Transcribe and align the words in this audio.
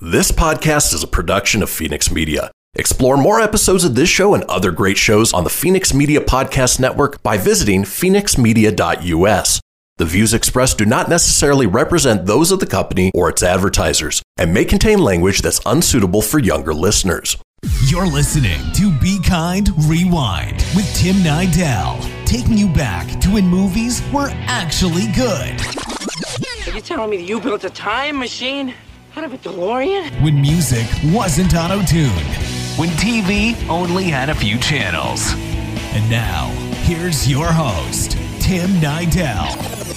This 0.00 0.30
podcast 0.30 0.92
is 0.92 1.02
a 1.02 1.06
production 1.06 1.62
of 1.62 1.70
Phoenix 1.70 2.10
Media. 2.10 2.50
Explore 2.74 3.16
more 3.16 3.40
episodes 3.40 3.82
of 3.82 3.94
this 3.94 4.10
show 4.10 4.34
and 4.34 4.44
other 4.44 4.70
great 4.70 4.98
shows 4.98 5.32
on 5.32 5.42
the 5.42 5.48
Phoenix 5.48 5.94
Media 5.94 6.20
Podcast 6.20 6.78
Network 6.78 7.22
by 7.22 7.38
visiting 7.38 7.82
phoenixmedia.us. 7.82 9.60
The 9.96 10.04
views 10.04 10.34
expressed 10.34 10.76
do 10.76 10.84
not 10.84 11.08
necessarily 11.08 11.66
represent 11.66 12.26
those 12.26 12.52
of 12.52 12.60
the 12.60 12.66
company 12.66 13.10
or 13.14 13.30
its 13.30 13.42
advertisers 13.42 14.20
and 14.36 14.52
may 14.52 14.66
contain 14.66 14.98
language 14.98 15.40
that's 15.40 15.62
unsuitable 15.64 16.20
for 16.20 16.40
younger 16.40 16.74
listeners. 16.74 17.38
You're 17.86 18.06
listening 18.06 18.60
to 18.74 18.92
Be 19.00 19.18
Kind 19.22 19.70
Rewind 19.88 20.62
with 20.76 20.94
Tim 20.94 21.16
Nidell, 21.16 22.04
taking 22.26 22.58
you 22.58 22.68
back 22.68 23.18
to 23.22 23.30
when 23.30 23.46
movies 23.46 24.02
were 24.12 24.28
actually 24.30 25.06
good. 25.12 25.58
Are 26.66 26.74
you 26.74 26.82
telling 26.82 27.08
me 27.08 27.24
you 27.24 27.40
built 27.40 27.64
a 27.64 27.70
time 27.70 28.18
machine 28.18 28.74
out 29.16 29.24
of 29.24 29.32
a 29.32 29.38
DeLorean? 29.38 30.22
When 30.22 30.40
music 30.40 30.86
wasn't 31.04 31.54
auto 31.54 31.82
tuned. 31.82 32.12
When 32.76 32.90
TV 32.90 33.56
only 33.68 34.04
had 34.04 34.28
a 34.28 34.34
few 34.34 34.58
channels. 34.58 35.32
And 35.94 36.08
now, 36.10 36.48
here's 36.84 37.28
your 37.28 37.46
host, 37.46 38.12
Tim 38.40 38.68
Nidell. 38.80 39.95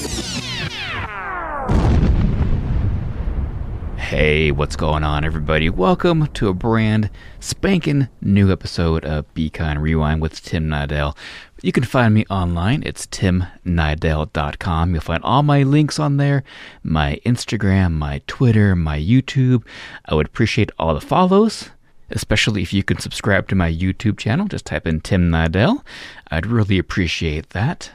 Hey, 4.09 4.49
what's 4.49 4.75
going 4.75 5.03
on, 5.03 5.23
everybody? 5.23 5.69
Welcome 5.69 6.25
to 6.33 6.47
a 6.47 6.53
brand 6.55 7.11
spanking 7.39 8.07
new 8.21 8.51
episode 8.51 9.05
of 9.05 9.31
Be 9.35 9.51
Kind 9.51 9.83
Rewind 9.83 10.19
with 10.19 10.43
Tim 10.43 10.67
Nidell. 10.67 11.15
You 11.61 11.71
can 11.71 11.83
find 11.83 12.15
me 12.15 12.25
online. 12.27 12.81
It's 12.83 13.05
timnidell.com. 13.05 14.93
You'll 14.93 15.01
find 15.01 15.23
all 15.23 15.43
my 15.43 15.61
links 15.61 15.99
on 15.99 16.17
there 16.17 16.43
my 16.81 17.21
Instagram, 17.23 17.91
my 17.91 18.23
Twitter, 18.25 18.75
my 18.75 18.99
YouTube. 18.99 19.63
I 20.05 20.15
would 20.15 20.25
appreciate 20.25 20.71
all 20.79 20.95
the 20.95 21.01
follows, 21.01 21.69
especially 22.09 22.63
if 22.63 22.73
you 22.73 22.81
can 22.81 22.97
subscribe 22.97 23.47
to 23.49 23.55
my 23.55 23.71
YouTube 23.71 24.17
channel. 24.17 24.47
Just 24.47 24.65
type 24.65 24.87
in 24.87 25.01
Tim 25.01 25.29
Nidell. 25.29 25.83
I'd 26.31 26.47
really 26.47 26.79
appreciate 26.79 27.51
that. 27.51 27.91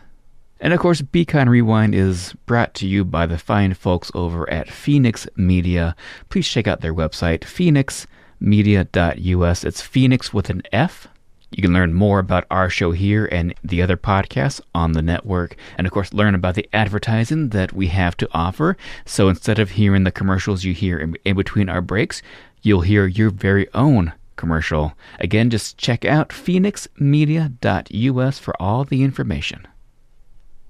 And 0.61 0.73
of 0.73 0.79
course, 0.81 1.03
Be 1.03 1.25
Kind 1.25 1.51
Rewind 1.51 1.95
is 1.95 2.35
brought 2.47 2.75
to 2.75 2.87
you 2.87 3.05
by 3.05 3.27
the 3.27 3.39
fine 3.39 3.75
folks 3.75 4.11
over 4.15 4.49
at 4.49 4.71
Phoenix 4.71 5.27
Media. 5.37 5.95
Please 6.29 6.49
check 6.49 6.67
out 6.67 6.81
their 6.81 6.95
website, 6.95 7.41
phoenixmedia.us. 7.41 9.65
It's 9.65 9.83
Phoenix 9.83 10.33
with 10.33 10.49
an 10.51 10.63
F. 10.73 11.09
You 11.51 11.63
can 11.63 11.73
learn 11.73 11.95
more 11.95 12.19
about 12.19 12.47
our 12.51 12.69
show 12.71 12.93
here 12.93 13.27
and 13.27 13.55
the 13.63 13.83
other 13.83 13.97
podcasts 13.97 14.61
on 14.75 14.93
the 14.93 15.03
network. 15.03 15.57
And 15.79 15.87
of 15.87 15.93
course, 15.93 16.13
learn 16.13 16.35
about 16.35 16.57
the 16.57 16.69
advertising 16.73 17.51
that 17.51 17.73
we 17.73 17.87
have 17.89 18.17
to 18.17 18.29
offer. 18.33 18.77
So 19.05 19.29
instead 19.29 19.61
of 19.61 19.73
hearing 19.73 20.05
the 20.05 20.11
commercials 20.11 20.65
you 20.65 20.75
hear 20.75 20.99
in, 20.99 21.17
in 21.25 21.37
between 21.37 21.69
our 21.69 21.81
breaks, 21.81 22.23
you'll 22.63 22.81
hear 22.81 23.07
your 23.07 23.31
very 23.31 23.73
own 23.73 24.13
commercial. 24.37 24.95
Again, 25.21 25.51
just 25.51 25.79
check 25.79 26.05
out 26.05 26.31
phoenixmedia.us 26.31 28.39
for 28.39 28.61
all 28.61 28.85
the 28.85 29.05
information. 29.05 29.69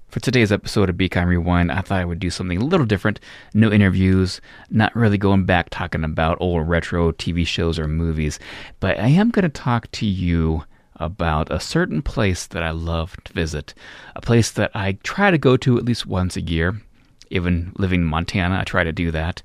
For 0.07 0.19
today's 0.21 0.51
episode 0.51 0.89
of 0.89 0.95
Be 0.95 1.09
Kind 1.09 1.29
Rewind, 1.29 1.71
I 1.71 1.81
thought 1.81 1.99
I 1.99 2.05
would 2.05 2.19
do 2.19 2.29
something 2.29 2.61
a 2.61 2.65
little 2.65 2.85
different. 2.85 3.19
No 3.53 3.71
interviews, 3.71 4.39
not 4.69 4.95
really 4.95 5.17
going 5.17 5.45
back 5.45 5.69
talking 5.69 6.03
about 6.05 6.37
old 6.39 6.69
retro 6.69 7.11
TV 7.11 7.45
shows 7.45 7.77
or 7.77 7.87
movies, 7.87 8.39
but 8.79 8.97
I 8.97 9.07
am 9.07 9.29
going 9.29 9.43
to 9.43 9.49
talk 9.49 9.91
to 9.91 10.05
you 10.05 10.63
about 10.97 11.51
a 11.51 11.59
certain 11.59 12.01
place 12.01 12.47
that 12.47 12.63
I 12.63 12.71
love 12.71 13.17
to 13.25 13.33
visit, 13.33 13.73
a 14.15 14.21
place 14.21 14.51
that 14.51 14.71
I 14.73 14.93
try 15.03 15.31
to 15.31 15.37
go 15.37 15.57
to 15.57 15.77
at 15.77 15.83
least 15.83 16.05
once 16.05 16.37
a 16.37 16.41
year. 16.41 16.81
Even 17.29 17.73
living 17.77 18.01
in 18.01 18.07
Montana, 18.07 18.59
I 18.59 18.63
try 18.63 18.83
to 18.85 18.93
do 18.93 19.11
that. 19.11 19.41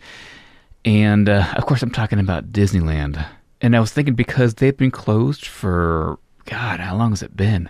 And 0.84 1.28
uh, 1.28 1.52
of 1.56 1.66
course, 1.66 1.82
I'm 1.82 1.90
talking 1.90 2.20
about 2.20 2.52
Disneyland. 2.52 3.26
And 3.60 3.74
I 3.74 3.80
was 3.80 3.92
thinking 3.92 4.14
because 4.14 4.54
they've 4.54 4.76
been 4.76 4.90
closed 4.90 5.46
for, 5.46 6.18
God, 6.44 6.80
how 6.80 6.96
long 6.96 7.10
has 7.10 7.22
it 7.22 7.36
been? 7.36 7.68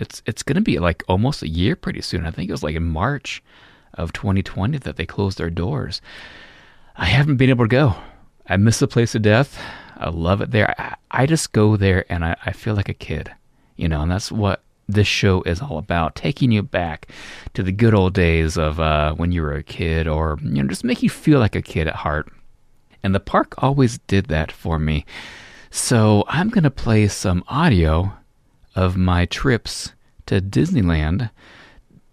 It's 0.00 0.22
it's 0.26 0.42
going 0.42 0.56
to 0.56 0.62
be 0.62 0.78
like 0.78 1.04
almost 1.08 1.42
a 1.42 1.48
year 1.48 1.76
pretty 1.76 2.00
soon. 2.00 2.26
I 2.26 2.30
think 2.30 2.48
it 2.48 2.52
was 2.52 2.62
like 2.62 2.74
in 2.74 2.84
March 2.84 3.42
of 3.94 4.12
2020 4.12 4.78
that 4.78 4.96
they 4.96 5.06
closed 5.06 5.38
their 5.38 5.50
doors. 5.50 6.00
I 6.96 7.04
haven't 7.04 7.36
been 7.36 7.50
able 7.50 7.64
to 7.64 7.68
go. 7.68 7.96
I 8.48 8.56
miss 8.56 8.78
the 8.78 8.88
place 8.88 9.12
to 9.12 9.18
death. 9.18 9.60
I 9.96 10.08
love 10.08 10.40
it 10.40 10.50
there. 10.50 10.74
I, 10.78 10.96
I 11.10 11.26
just 11.26 11.52
go 11.52 11.76
there 11.76 12.04
and 12.08 12.24
I, 12.24 12.36
I 12.46 12.52
feel 12.52 12.74
like 12.74 12.88
a 12.88 12.94
kid, 12.94 13.30
you 13.76 13.88
know, 13.88 14.00
and 14.02 14.10
that's 14.10 14.32
what 14.32 14.62
this 14.88 15.06
show 15.06 15.42
is 15.42 15.60
all 15.60 15.78
about 15.78 16.14
taking 16.14 16.50
you 16.50 16.62
back 16.62 17.08
to 17.54 17.62
the 17.62 17.72
good 17.72 17.94
old 17.94 18.14
days 18.14 18.56
of 18.56 18.80
uh, 18.80 19.14
when 19.14 19.32
you 19.32 19.42
were 19.42 19.54
a 19.54 19.62
kid 19.62 20.08
or, 20.08 20.38
you 20.42 20.62
know, 20.62 20.68
just 20.68 20.84
make 20.84 21.02
you 21.02 21.10
feel 21.10 21.38
like 21.38 21.54
a 21.54 21.62
kid 21.62 21.86
at 21.86 21.96
heart. 21.96 22.32
And 23.02 23.14
the 23.14 23.20
park 23.20 23.54
always 23.58 23.98
did 23.98 24.26
that 24.26 24.50
for 24.50 24.78
me. 24.78 25.06
So 25.70 26.24
I'm 26.26 26.50
going 26.50 26.64
to 26.64 26.70
play 26.70 27.06
some 27.08 27.44
audio 27.46 28.12
of 28.74 28.96
my 28.96 29.26
trips 29.26 29.92
to 30.26 30.40
Disneyland. 30.40 31.30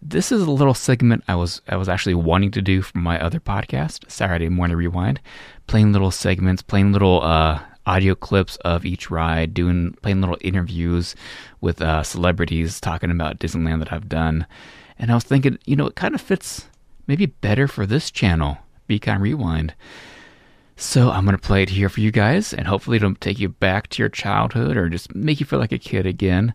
This 0.02 0.32
is 0.32 0.42
a 0.42 0.52
little 0.52 0.74
segment 0.74 1.24
I 1.28 1.36
was 1.36 1.62
I 1.68 1.76
was 1.76 1.90
actually 1.90 2.16
wanting 2.16 2.52
to 2.52 2.62
do 2.62 2.82
for 2.82 2.98
my 2.98 3.20
other 3.20 3.40
podcast, 3.40 4.10
Saturday 4.10 4.50
Morning 4.50 4.78
Rewind, 4.78 5.20
playing 5.66 5.92
little 5.92 6.12
segments, 6.12 6.62
playing 6.62 6.94
little 6.94 7.22
uh, 7.24 7.60
audio 7.86 8.16
clips 8.16 8.58
of 8.58 8.86
each 8.86 9.10
ride, 9.10 9.54
doing 9.54 9.94
playing 10.02 10.22
little 10.22 10.38
interviews 10.42 11.16
with 11.62 11.82
uh, 11.82 12.04
celebrities 12.04 12.80
talking 12.80 13.12
about 13.12 13.40
Disneyland 13.40 13.80
that 13.80 13.94
I've 13.94 14.10
done. 14.10 14.46
And 15.00 15.12
I 15.12 15.16
was 15.16 15.24
thinking, 15.24 15.58
you 15.66 15.76
know, 15.76 15.88
it 15.88 15.96
kind 15.96 16.16
of 16.16 16.22
fits 16.22 16.68
maybe 17.08 17.26
better 17.26 17.68
for 17.68 17.86
this 17.86 18.12
channel, 18.12 18.58
Be 18.88 19.00
Kind 19.00 19.22
Rewind. 19.22 19.74
So 20.80 21.10
I'm 21.10 21.26
going 21.26 21.36
to 21.36 21.42
play 21.42 21.64
it 21.64 21.70
here 21.70 21.90
for 21.90 22.02
you 22.02 22.12
guys, 22.12 22.54
and 22.54 22.68
hopefully 22.68 22.98
it'll 22.98 23.16
take 23.16 23.40
you 23.40 23.50
back 23.50 23.88
to 23.90 24.04
your 24.04 24.10
childhood 24.10 24.78
or 24.78 24.90
just 24.90 25.14
make 25.16 25.40
you 25.40 25.46
feel 25.46 25.58
like 25.58 25.72
a 25.72 25.80
kid 25.80 26.06
again. 26.06 26.54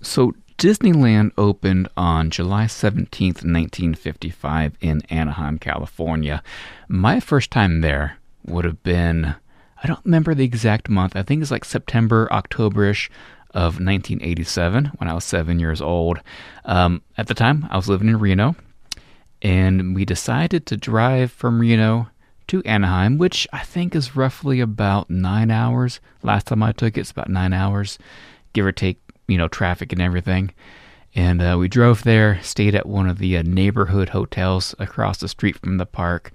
So 0.00 0.32
Disneyland 0.56 1.32
opened 1.36 1.88
on 1.98 2.30
July 2.30 2.64
17th, 2.64 3.44
1955 3.44 4.78
in 4.80 5.02
Anaheim, 5.10 5.58
California. 5.58 6.42
My 6.88 7.20
first 7.20 7.50
time 7.50 7.82
there 7.82 8.16
would 8.46 8.64
have 8.64 8.82
been, 8.82 9.34
I 9.82 9.86
don't 9.86 10.04
remember 10.06 10.34
the 10.34 10.44
exact 10.44 10.88
month, 10.88 11.16
I 11.16 11.22
think 11.22 11.42
it's 11.42 11.50
like 11.50 11.66
September, 11.66 12.26
Octoberish 12.32 13.10
of 13.50 13.74
1987 13.74 14.86
when 14.96 15.10
I 15.10 15.12
was 15.12 15.24
seven 15.24 15.60
years 15.60 15.82
old. 15.82 16.20
Um, 16.64 17.02
at 17.18 17.26
the 17.26 17.34
time, 17.34 17.66
I 17.70 17.76
was 17.76 17.90
living 17.90 18.08
in 18.08 18.18
Reno, 18.18 18.56
and 19.42 19.94
we 19.94 20.06
decided 20.06 20.64
to 20.66 20.78
drive 20.78 21.30
from 21.30 21.60
Reno 21.60 22.08
to 22.48 22.62
Anaheim, 22.64 23.18
which 23.18 23.46
I 23.52 23.60
think 23.64 23.94
is 23.94 24.16
roughly 24.16 24.60
about 24.60 25.10
nine 25.10 25.50
hours. 25.50 26.00
Last 26.22 26.46
time 26.46 26.62
I 26.62 26.72
took 26.72 26.96
it, 26.96 27.00
it's 27.00 27.10
about 27.10 27.28
nine 27.28 27.52
hours, 27.52 27.98
give 28.52 28.66
or 28.66 28.72
take, 28.72 28.98
you 29.28 29.38
know, 29.38 29.48
traffic 29.48 29.92
and 29.92 30.00
everything. 30.00 30.52
And 31.14 31.40
uh, 31.40 31.56
we 31.58 31.68
drove 31.68 32.02
there, 32.02 32.40
stayed 32.42 32.74
at 32.74 32.86
one 32.86 33.08
of 33.08 33.18
the 33.18 33.38
uh, 33.38 33.42
neighborhood 33.42 34.10
hotels 34.10 34.74
across 34.78 35.18
the 35.18 35.28
street 35.28 35.58
from 35.58 35.78
the 35.78 35.86
park. 35.86 36.30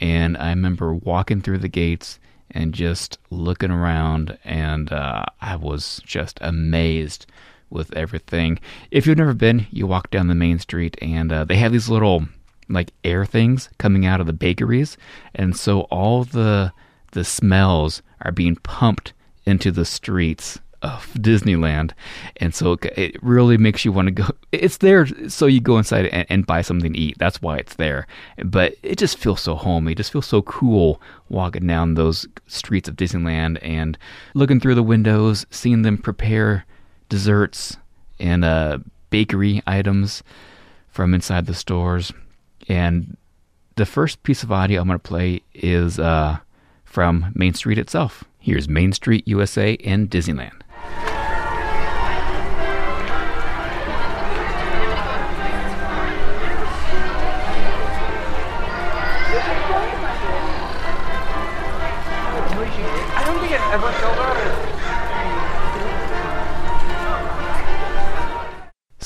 And 0.00 0.36
I 0.36 0.50
remember 0.50 0.94
walking 0.94 1.40
through 1.40 1.58
the 1.58 1.68
gates 1.68 2.18
and 2.52 2.72
just 2.72 3.18
looking 3.30 3.70
around, 3.70 4.38
and 4.44 4.92
uh, 4.92 5.24
I 5.40 5.56
was 5.56 6.00
just 6.04 6.38
amazed 6.40 7.26
with 7.70 7.94
everything. 7.96 8.58
If 8.90 9.06
you've 9.06 9.18
never 9.18 9.34
been, 9.34 9.66
you 9.70 9.86
walk 9.86 10.10
down 10.10 10.26
the 10.26 10.34
main 10.34 10.58
street, 10.58 10.96
and 11.00 11.32
uh, 11.32 11.44
they 11.44 11.56
have 11.56 11.72
these 11.72 11.88
little 11.88 12.26
like 12.70 12.92
air 13.04 13.24
things 13.24 13.68
coming 13.78 14.06
out 14.06 14.20
of 14.20 14.26
the 14.26 14.32
bakeries, 14.32 14.96
and 15.34 15.56
so 15.56 15.82
all 15.82 16.24
the 16.24 16.72
the 17.12 17.24
smells 17.24 18.02
are 18.22 18.32
being 18.32 18.56
pumped 18.56 19.12
into 19.44 19.70
the 19.70 19.84
streets 19.84 20.60
of 20.82 21.12
Disneyland, 21.14 21.92
and 22.36 22.54
so 22.54 22.76
it 22.96 23.22
really 23.22 23.58
makes 23.58 23.84
you 23.84 23.92
want 23.92 24.06
to 24.06 24.12
go. 24.12 24.28
It's 24.52 24.78
there 24.78 25.06
so 25.28 25.46
you 25.46 25.60
go 25.60 25.78
inside 25.78 26.06
and, 26.06 26.26
and, 26.28 26.46
buy 26.46 26.62
something 26.62 26.92
to 26.92 26.98
eat. 26.98 27.18
That's 27.18 27.42
why 27.42 27.58
it's 27.58 27.74
there. 27.74 28.06
But 28.44 28.74
it 28.82 28.98
just 28.98 29.18
feels 29.18 29.40
so 29.40 29.54
homey. 29.54 29.92
It 29.92 29.96
just 29.96 30.12
feels 30.12 30.26
so 30.26 30.42
cool 30.42 31.00
walking 31.28 31.66
down 31.66 31.94
those 31.94 32.26
streets 32.46 32.88
of 32.88 32.96
Disneyland 32.96 33.58
and 33.62 33.98
looking 34.34 34.60
through 34.60 34.74
the 34.74 34.82
windows, 34.82 35.46
seeing 35.50 35.82
them 35.82 35.98
prepare 35.98 36.64
desserts 37.08 37.76
and 38.18 38.44
uh, 38.44 38.78
bakery 39.10 39.62
items 39.66 40.22
from 40.88 41.14
inside 41.14 41.46
the 41.46 41.54
stores. 41.54 42.12
And 42.68 43.16
the 43.76 43.86
first 43.86 44.22
piece 44.22 44.42
of 44.42 44.52
audio 44.52 44.80
I'm 44.80 44.86
going 44.86 44.98
to 44.98 45.02
play 45.02 45.42
is 45.54 45.98
uh, 45.98 46.38
from 46.84 47.32
Main 47.34 47.54
Street 47.54 47.78
itself. 47.78 48.24
Here's 48.38 48.68
Main 48.68 48.92
Street 48.92 49.26
USA 49.28 49.72
in 49.74 50.08
Disneyland. 50.08 50.62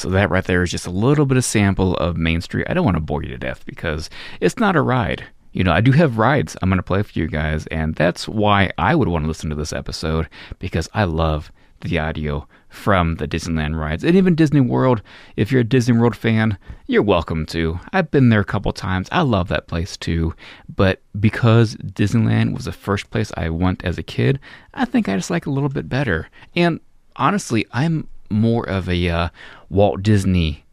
So 0.05 0.11
that 0.11 0.29
right 0.29 0.45
there 0.45 0.63
is 0.63 0.71
just 0.71 0.87
a 0.87 0.91
little 0.91 1.25
bit 1.25 1.39
of 1.39 1.47
sample 1.47 1.97
of 1.97 2.19
Main 2.19 2.43
Street. 2.43 2.67
I 2.69 2.75
don't 2.75 2.85
want 2.85 2.99
to 2.99 3.01
bore 3.01 3.23
you 3.23 3.31
to 3.31 3.39
death 3.39 3.65
because 3.65 4.11
it's 4.39 4.59
not 4.59 4.77
a 4.77 4.83
ride. 4.83 5.25
you 5.53 5.65
know, 5.65 5.73
I 5.73 5.81
do 5.81 5.93
have 5.93 6.19
rides 6.19 6.59
I'm 6.61 6.69
going 6.69 6.77
to 6.77 6.83
play 6.83 7.03
for 7.03 7.19
you 7.19 7.27
guys, 7.27 7.67
and 7.69 7.95
that's 7.95 8.29
why 8.29 8.71
I 8.77 8.95
would 8.95 9.09
want 9.09 9.25
to 9.25 9.29
listen 9.29 9.49
to 9.49 9.57
this 9.57 9.73
episode 9.73 10.29
because 10.59 10.91
I 10.93 11.05
love 11.05 11.51
the 11.81 11.99
audio 11.99 12.47
from 12.69 13.15
the 13.15 13.27
Disneyland 13.27 13.81
rides. 13.81 14.05
And 14.05 14.15
even 14.15 14.35
Disney 14.35 14.61
World, 14.61 15.01
if 15.37 15.51
you're 15.51 15.63
a 15.63 15.65
Disney 15.65 15.97
World 15.97 16.17
fan, 16.17 16.59
you're 16.87 17.03
welcome 17.03 17.47
to. 17.47 17.81
I've 17.95 18.11
been 18.11 18.29
there 18.29 18.41
a 18.41 18.45
couple 18.45 18.75
times. 18.75 19.09
I 19.11 19.23
love 19.23 19.49
that 19.49 19.69
place 19.69 19.97
too. 19.97 20.35
But 20.77 21.01
because 21.19 21.77
Disneyland 21.77 22.53
was 22.53 22.67
the 22.67 22.73
first 22.73 23.09
place 23.11 23.33
I 23.39 23.49
went 23.49 23.83
as 23.87 23.97
a 23.97 24.03
kid, 24.03 24.39
I 24.75 24.85
think 24.85 25.09
I 25.09 25.17
just 25.17 25.31
like 25.31 25.47
a 25.47 25.51
little 25.51 25.71
bit 25.71 25.89
better. 25.89 26.29
And 26.55 26.81
honestly, 27.17 27.65
I'm 27.73 28.07
more 28.31 28.69
of 28.69 28.89
a 28.89 29.09
uh, 29.09 29.29
Walt 29.69 30.03
Disney 30.03 30.65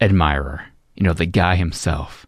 admirer, 0.00 0.66
you 0.94 1.02
know, 1.02 1.12
the 1.12 1.26
guy 1.26 1.56
himself 1.56 2.26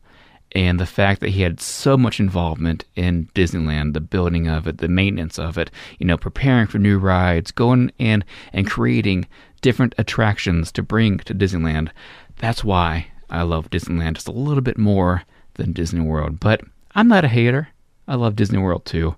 and 0.54 0.78
the 0.78 0.86
fact 0.86 1.20
that 1.20 1.30
he 1.30 1.42
had 1.42 1.60
so 1.60 1.96
much 1.96 2.20
involvement 2.20 2.84
in 2.94 3.28
Disneyland, 3.34 3.92
the 3.92 4.00
building 4.00 4.46
of 4.46 4.68
it, 4.68 4.78
the 4.78 4.88
maintenance 4.88 5.38
of 5.38 5.58
it, 5.58 5.70
you 5.98 6.06
know, 6.06 6.16
preparing 6.16 6.66
for 6.66 6.78
new 6.78 6.98
rides, 6.98 7.50
going 7.50 7.90
and 7.98 8.24
and 8.52 8.70
creating 8.70 9.26
different 9.60 9.94
attractions 9.98 10.70
to 10.72 10.82
bring 10.82 11.18
to 11.18 11.34
Disneyland. 11.34 11.90
That's 12.38 12.62
why 12.62 13.08
I 13.30 13.42
love 13.42 13.70
Disneyland 13.70 14.14
just 14.14 14.28
a 14.28 14.32
little 14.32 14.62
bit 14.62 14.78
more 14.78 15.24
than 15.54 15.72
Disney 15.72 16.00
World. 16.00 16.38
But 16.38 16.60
I'm 16.94 17.08
not 17.08 17.24
a 17.24 17.28
hater. 17.28 17.68
I 18.06 18.16
love 18.16 18.36
Disney 18.36 18.58
World 18.58 18.84
too. 18.84 19.16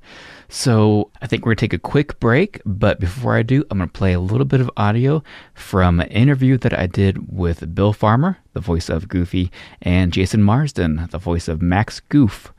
So 0.48 1.10
I 1.20 1.26
think 1.26 1.44
we're 1.44 1.50
going 1.50 1.56
to 1.56 1.60
take 1.60 1.72
a 1.72 1.78
quick 1.78 2.20
break. 2.20 2.60
But 2.64 3.00
before 3.00 3.36
I 3.36 3.42
do, 3.42 3.64
I'm 3.70 3.78
going 3.78 3.88
to 3.88 3.98
play 3.98 4.12
a 4.12 4.20
little 4.20 4.44
bit 4.44 4.60
of 4.60 4.70
audio 4.76 5.22
from 5.54 6.00
an 6.00 6.08
interview 6.08 6.56
that 6.58 6.78
I 6.78 6.86
did 6.86 7.32
with 7.32 7.74
Bill 7.74 7.92
Farmer, 7.92 8.38
the 8.52 8.60
voice 8.60 8.88
of 8.88 9.08
Goofy, 9.08 9.50
and 9.82 10.12
Jason 10.12 10.42
Marsden, 10.42 11.08
the 11.10 11.18
voice 11.18 11.48
of 11.48 11.62
Max 11.62 12.00
Goof 12.00 12.52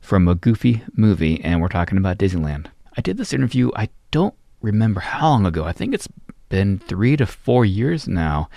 from 0.00 0.28
a 0.28 0.34
Goofy 0.34 0.82
movie. 0.94 1.42
And 1.42 1.60
we're 1.60 1.68
talking 1.68 1.98
about 1.98 2.18
Disneyland. 2.18 2.66
I 2.96 3.00
did 3.00 3.16
this 3.16 3.32
interview, 3.32 3.70
I 3.74 3.88
don't 4.10 4.34
remember 4.60 5.00
how 5.00 5.30
long 5.30 5.46
ago. 5.46 5.64
I 5.64 5.72
think 5.72 5.94
it's 5.94 6.08
been 6.48 6.78
three 6.78 7.16
to 7.16 7.26
four 7.26 7.64
years 7.64 8.06
now. 8.06 8.48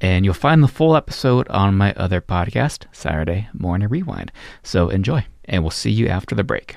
And 0.00 0.24
you'll 0.24 0.34
find 0.34 0.62
the 0.62 0.68
full 0.68 0.94
episode 0.94 1.48
on 1.48 1.76
my 1.76 1.92
other 1.94 2.20
podcast, 2.20 2.84
Saturday 2.92 3.48
Morning 3.52 3.88
Rewind. 3.88 4.30
So 4.62 4.90
enjoy, 4.90 5.26
and 5.48 5.62
we'll 5.62 5.70
see 5.70 5.90
you 5.90 6.08
after 6.08 6.34
the 6.34 6.44
break. 6.44 6.76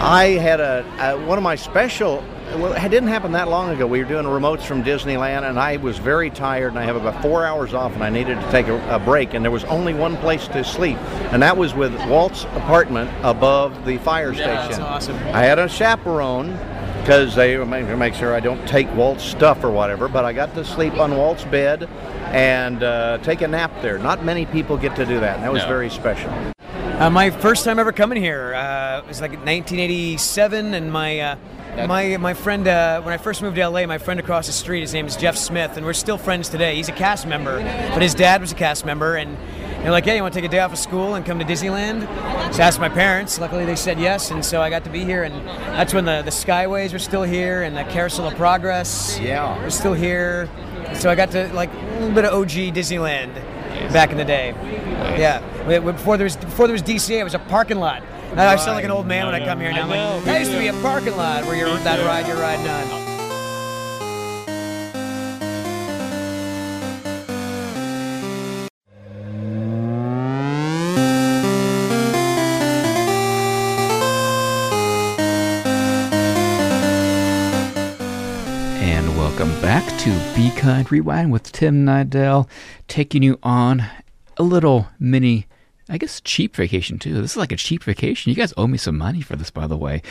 I 0.00 0.38
had 0.40 0.60
a, 0.60 0.84
a, 1.00 1.26
one 1.26 1.38
of 1.38 1.44
my 1.44 1.56
special. 1.56 2.24
Well, 2.56 2.72
it 2.72 2.88
didn't 2.88 3.08
happen 3.08 3.32
that 3.32 3.48
long 3.48 3.70
ago. 3.70 3.86
We 3.86 3.98
were 4.02 4.08
doing 4.08 4.24
remotes 4.24 4.62
from 4.62 4.82
Disneyland, 4.82 5.46
and 5.48 5.58
I 5.58 5.76
was 5.76 5.98
very 5.98 6.30
tired, 6.30 6.68
and 6.68 6.78
I 6.78 6.84
have 6.84 6.96
about 6.96 7.20
four 7.20 7.44
hours 7.44 7.74
off, 7.74 7.92
and 7.92 8.02
I 8.02 8.08
needed 8.08 8.40
to 8.40 8.50
take 8.50 8.68
a, 8.68 8.94
a 8.94 8.98
break, 8.98 9.34
and 9.34 9.44
there 9.44 9.50
was 9.50 9.64
only 9.64 9.92
one 9.92 10.16
place 10.18 10.48
to 10.48 10.64
sleep, 10.64 10.96
and 11.32 11.42
that 11.42 11.56
was 11.56 11.74
with 11.74 11.92
Walt's 12.08 12.44
apartment 12.44 13.10
above 13.22 13.84
the 13.84 13.98
fire 13.98 14.32
station. 14.32 14.48
Yeah, 14.50 14.68
that's 14.68 14.78
awesome. 14.78 15.16
I 15.28 15.42
had 15.42 15.58
a 15.58 15.68
chaperone 15.68 16.52
because 17.00 17.34
they 17.34 17.62
make, 17.64 17.86
make 17.98 18.14
sure 18.14 18.34
I 18.34 18.40
don't 18.40 18.66
take 18.66 18.90
Walt's 18.94 19.24
stuff 19.24 19.62
or 19.62 19.70
whatever, 19.70 20.08
but 20.08 20.24
I 20.24 20.32
got 20.32 20.54
to 20.54 20.64
sleep 20.64 20.94
on 20.94 21.16
Walt's 21.18 21.44
bed 21.44 21.84
and 22.32 22.82
uh, 22.82 23.18
take 23.18 23.42
a 23.42 23.48
nap 23.48 23.72
there. 23.82 23.98
Not 23.98 24.24
many 24.24 24.46
people 24.46 24.78
get 24.78 24.96
to 24.96 25.04
do 25.04 25.20
that, 25.20 25.36
and 25.36 25.44
that 25.44 25.52
was 25.52 25.62
No. 25.62 25.68
very 25.68 25.90
special. 25.90 26.30
Uh, 26.98 27.08
my 27.08 27.30
first 27.30 27.64
time 27.64 27.78
ever 27.78 27.92
coming 27.92 28.20
here 28.20 28.54
uh, 28.56 29.02
was 29.06 29.20
like 29.20 29.30
1987, 29.30 30.74
and 30.74 30.92
my 30.92 31.20
uh, 31.20 31.36
my 31.86 32.16
my 32.16 32.34
friend 32.34 32.66
uh, 32.66 33.00
when 33.02 33.14
I 33.14 33.18
first 33.18 33.40
moved 33.40 33.54
to 33.54 33.68
LA, 33.68 33.86
my 33.86 33.98
friend 33.98 34.18
across 34.18 34.48
the 34.48 34.52
street, 34.52 34.80
his 34.80 34.92
name 34.92 35.06
is 35.06 35.16
Jeff 35.16 35.36
Smith, 35.36 35.76
and 35.76 35.86
we're 35.86 35.92
still 35.92 36.18
friends 36.18 36.48
today. 36.48 36.74
He's 36.74 36.88
a 36.88 36.92
cast 36.92 37.24
member, 37.24 37.58
but 37.92 38.02
his 38.02 38.14
dad 38.14 38.40
was 38.40 38.50
a 38.50 38.56
cast 38.56 38.84
member, 38.84 39.14
and 39.14 39.36
they're 39.80 39.92
like, 39.92 40.06
"Hey, 40.06 40.16
you 40.16 40.22
want 40.22 40.34
to 40.34 40.40
take 40.40 40.48
a 40.48 40.50
day 40.50 40.58
off 40.58 40.72
of 40.72 40.78
school 40.78 41.14
and 41.14 41.24
come 41.24 41.38
to 41.38 41.44
Disneyland?" 41.44 42.00
So 42.52 42.64
I 42.64 42.66
asked 42.66 42.80
my 42.80 42.88
parents. 42.88 43.38
Luckily, 43.38 43.64
they 43.64 43.76
said 43.76 44.00
yes, 44.00 44.32
and 44.32 44.44
so 44.44 44.60
I 44.60 44.68
got 44.68 44.82
to 44.82 44.90
be 44.90 45.04
here. 45.04 45.22
And 45.22 45.46
that's 45.46 45.94
when 45.94 46.04
the 46.04 46.22
the 46.22 46.32
Skyways 46.32 46.92
were 46.92 46.98
still 46.98 47.22
here, 47.22 47.62
and 47.62 47.76
the 47.76 47.84
Carousel 47.84 48.26
of 48.26 48.34
Progress 48.34 49.20
Yeah. 49.22 49.64
was 49.64 49.74
still 49.76 49.94
here. 49.94 50.48
So 50.94 51.10
I 51.10 51.14
got 51.14 51.30
to 51.30 51.46
like 51.54 51.70
a 51.72 52.00
little 52.00 52.10
bit 52.14 52.24
of 52.24 52.34
OG 52.34 52.72
Disneyland 52.74 53.40
back 53.92 54.10
in 54.10 54.18
the 54.18 54.24
day. 54.24 54.54
Yeah, 55.18 55.40
We- 55.66 55.78
we- 55.78 55.92
before 55.92 56.16
there 56.16 56.24
was 56.24 56.36
before 56.36 56.66
there 56.66 56.72
was 56.74 56.82
DCA, 56.82 57.20
it 57.20 57.24
was 57.24 57.34
a 57.34 57.38
parking 57.38 57.78
lot. 57.78 58.02
I 58.36 58.46
I 58.52 58.56
sound 58.56 58.76
like 58.76 58.84
an 58.84 58.90
old 58.90 59.06
man 59.06 59.26
when 59.26 59.34
I 59.34 59.44
come 59.44 59.58
here 59.60 59.72
now. 59.72 59.82
I'm 59.84 59.88
like, 59.90 60.24
that 60.24 60.38
used 60.40 60.52
to 60.52 60.58
be 60.58 60.68
a 60.68 60.72
parking 60.74 61.16
lot 61.16 61.44
where 61.46 61.56
you're 61.56 61.74
that 61.78 62.04
ride 62.06 62.26
you're 62.26 62.36
riding 62.36 62.68
on. 62.68 63.07
To 79.98 80.32
Be 80.36 80.52
Kind 80.52 80.92
Rewind 80.92 81.32
with 81.32 81.50
Tim 81.50 81.84
Nidell, 81.84 82.48
taking 82.86 83.24
you 83.24 83.36
on 83.42 83.84
a 84.36 84.44
little 84.44 84.86
mini, 85.00 85.48
I 85.88 85.98
guess, 85.98 86.20
cheap 86.20 86.54
vacation 86.54 87.00
too. 87.00 87.14
This 87.20 87.32
is 87.32 87.36
like 87.36 87.50
a 87.50 87.56
cheap 87.56 87.82
vacation. 87.82 88.30
You 88.30 88.36
guys 88.36 88.54
owe 88.56 88.68
me 88.68 88.78
some 88.78 88.96
money 88.96 89.22
for 89.22 89.34
this, 89.34 89.50
by 89.50 89.66
the 89.66 89.76
way. 89.76 90.02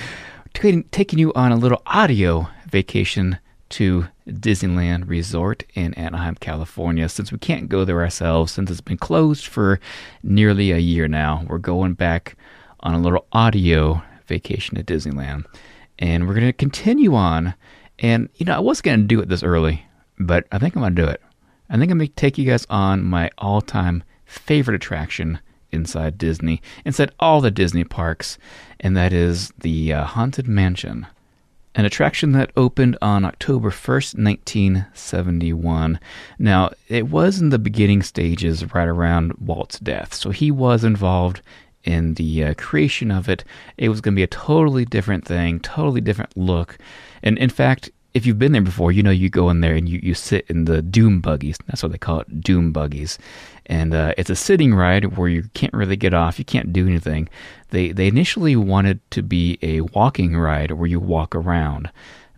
Taking, 0.53 0.83
taking 0.85 1.19
you 1.19 1.31
on 1.35 1.53
a 1.53 1.55
little 1.55 1.81
audio 1.85 2.49
vacation 2.69 3.39
to 3.69 4.07
Disneyland 4.27 5.07
Resort 5.07 5.63
in 5.73 5.93
Anaheim, 5.93 6.35
California. 6.35 7.07
Since 7.07 7.31
we 7.31 7.37
can't 7.37 7.69
go 7.69 7.85
there 7.85 8.01
ourselves, 8.01 8.51
since 8.51 8.69
it's 8.69 8.81
been 8.81 8.97
closed 8.97 9.47
for 9.47 9.79
nearly 10.21 10.71
a 10.71 10.79
year 10.79 11.07
now, 11.07 11.45
we're 11.47 11.59
going 11.59 11.93
back 11.93 12.35
on 12.81 12.93
a 12.93 12.99
little 12.99 13.25
audio 13.31 14.03
vacation 14.27 14.75
to 14.75 14.83
Disneyland. 14.83 15.45
And 15.97 16.27
we're 16.27 16.33
going 16.33 16.45
to 16.45 16.53
continue 16.53 17.15
on. 17.15 17.53
And, 17.99 18.29
you 18.35 18.45
know, 18.45 18.55
I 18.55 18.59
was 18.59 18.81
going 18.81 18.99
to 18.99 19.05
do 19.05 19.19
it 19.19 19.29
this 19.29 19.43
early, 19.43 19.85
but 20.19 20.45
I 20.51 20.59
think 20.59 20.75
I'm 20.75 20.81
going 20.81 20.95
to 20.95 21.01
do 21.01 21.07
it. 21.07 21.21
I 21.69 21.77
think 21.77 21.91
I'm 21.91 21.97
going 21.97 22.09
to 22.09 22.15
take 22.15 22.37
you 22.37 22.45
guys 22.45 22.65
on 22.69 23.03
my 23.03 23.29
all 23.37 23.61
time 23.61 24.03
favorite 24.25 24.75
attraction 24.75 25.39
inside 25.71 26.17
Disney, 26.17 26.61
inside 26.85 27.11
all 27.19 27.41
the 27.41 27.51
Disney 27.51 27.83
parks, 27.83 28.37
and 28.79 28.95
that 28.95 29.11
is 29.13 29.51
the 29.59 29.93
uh, 29.93 30.03
Haunted 30.05 30.47
Mansion 30.47 31.07
an 31.77 31.85
attraction 31.85 32.31
that 32.31 32.51
opened 32.57 32.97
on 33.03 33.23
October 33.23 33.69
1st, 33.69 34.17
1971. 34.17 35.99
Now, 36.39 36.71
it 36.87 37.07
was 37.07 37.39
in 37.39 37.49
the 37.49 37.59
beginning 37.59 38.01
stages 38.01 38.73
right 38.73 38.87
around 38.87 39.33
Walt's 39.33 39.77
death, 39.77 40.15
so 40.15 40.31
he 40.31 40.49
was 40.49 40.83
involved 40.83 41.41
in 41.87 42.15
the 42.15 42.43
uh, 42.43 42.53
creation 42.55 43.09
of 43.09 43.29
it. 43.29 43.43
It 43.77 43.89
was 43.89 44.01
going 44.01 44.13
to 44.13 44.19
be 44.19 44.23
a 44.23 44.27
totally 44.27 44.85
different 44.85 45.25
thing, 45.25 45.59
totally 45.61 46.01
different 46.01 46.35
look. 46.37 46.77
And 47.23 47.37
in 47.37 47.49
fact, 47.49 47.89
if 48.13 48.25
you've 48.25 48.39
been 48.39 48.51
there 48.51 48.61
before, 48.61 48.91
you 48.91 49.03
know 49.03 49.11
you 49.11 49.29
go 49.29 49.49
in 49.49 49.61
there 49.61 49.75
and 49.75 49.87
you, 49.87 49.99
you 50.01 50.13
sit 50.13 50.45
in 50.49 50.65
the 50.65 50.81
doom 50.81 51.21
buggies. 51.21 51.57
That's 51.67 51.83
what 51.83 51.91
they 51.91 51.97
call 51.97 52.21
it, 52.21 52.41
doom 52.41 52.71
buggies. 52.71 53.17
And 53.67 53.93
uh, 53.93 54.13
it's 54.17 54.29
a 54.29 54.35
sitting 54.35 54.73
ride 54.73 55.17
where 55.17 55.29
you 55.29 55.43
can't 55.53 55.73
really 55.73 55.95
get 55.95 56.13
off, 56.13 56.39
you 56.39 56.45
can't 56.45 56.73
do 56.73 56.87
anything. 56.87 57.29
They 57.69 57.91
they 57.91 58.07
initially 58.07 58.55
wanted 58.55 58.99
to 59.11 59.21
be 59.21 59.59
a 59.61 59.81
walking 59.81 60.37
ride 60.37 60.71
where 60.71 60.87
you 60.87 60.99
walk 60.99 61.35
around, 61.35 61.91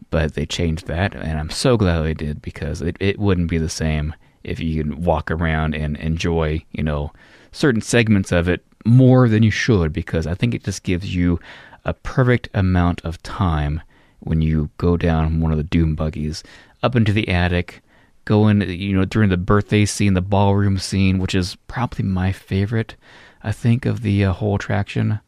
but 0.09 0.33
they 0.33 0.45
changed 0.45 0.87
that, 0.87 1.15
and 1.15 1.39
I'm 1.39 1.51
so 1.51 1.77
glad 1.77 2.01
they 2.01 2.13
did 2.13 2.41
because 2.41 2.81
it, 2.81 2.97
it 2.99 3.19
wouldn't 3.19 3.49
be 3.49 3.57
the 3.57 3.69
same 3.69 4.15
if 4.43 4.59
you 4.59 4.83
can 4.83 5.03
walk 5.03 5.29
around 5.29 5.75
and 5.75 5.95
enjoy, 5.97 6.63
you 6.71 6.83
know, 6.83 7.11
certain 7.51 7.81
segments 7.81 8.31
of 8.31 8.49
it 8.49 8.63
more 8.85 9.27
than 9.27 9.43
you 9.43 9.51
should 9.51 9.93
because 9.93 10.25
I 10.27 10.33
think 10.33 10.53
it 10.53 10.63
just 10.63 10.83
gives 10.83 11.13
you 11.13 11.39
a 11.85 11.93
perfect 11.93 12.49
amount 12.53 13.01
of 13.03 13.21
time 13.23 13.81
when 14.19 14.41
you 14.41 14.69
go 14.77 14.97
down 14.97 15.39
one 15.39 15.51
of 15.51 15.57
the 15.57 15.63
doom 15.63 15.95
buggies 15.95 16.43
up 16.83 16.95
into 16.95 17.13
the 17.13 17.27
attic 17.29 17.81
going 18.25 18.61
you 18.61 18.95
know 18.95 19.05
during 19.05 19.29
the 19.29 19.37
birthday 19.37 19.85
scene 19.85 20.13
the 20.13 20.21
ballroom 20.21 20.77
scene 20.77 21.17
which 21.19 21.33
is 21.33 21.55
probably 21.67 22.03
my 22.05 22.31
favorite 22.31 22.95
i 23.41 23.51
think 23.51 23.85
of 23.85 24.01
the 24.01 24.23
uh, 24.25 24.33
whole 24.33 24.55
attraction. 24.55 25.19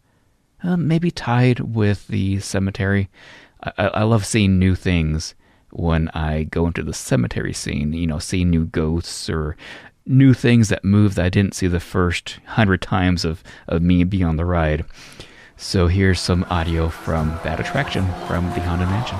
Uh, 0.64 0.78
maybe 0.78 1.10
tied 1.10 1.60
with 1.60 2.06
the 2.08 2.40
cemetery. 2.40 3.10
I, 3.64 3.72
I 3.78 3.88
I 3.88 4.04
love 4.04 4.26
seeing 4.26 4.60
new 4.60 4.76
things 4.76 5.34
when 5.72 6.10
i 6.10 6.44
go 6.44 6.68
into 6.68 6.84
the 6.84 6.94
cemetery 6.94 7.54
scene 7.54 7.94
you 7.94 8.06
know 8.06 8.20
seeing 8.20 8.50
new 8.50 8.66
ghosts 8.66 9.30
or 9.30 9.56
new 10.06 10.34
things 10.34 10.70
that 10.70 10.84
move 10.84 11.16
that 11.16 11.26
i 11.26 11.30
didn't 11.30 11.56
see 11.56 11.68
the 11.68 11.80
first 11.80 12.40
hundred 12.48 12.82
times 12.82 13.24
of, 13.24 13.44
of 13.68 13.82
me 13.82 14.04
being 14.04 14.24
on 14.24 14.38
the 14.38 14.46
ride 14.46 14.86
so 15.62 15.86
here's 15.86 16.20
some 16.20 16.44
audio 16.50 16.90
from 16.90 17.40
that 17.44 17.60
attraction 17.60 18.04
from 18.26 18.46
the 18.46 18.62
Haunted 18.62 18.90
Mansion. 18.90 19.20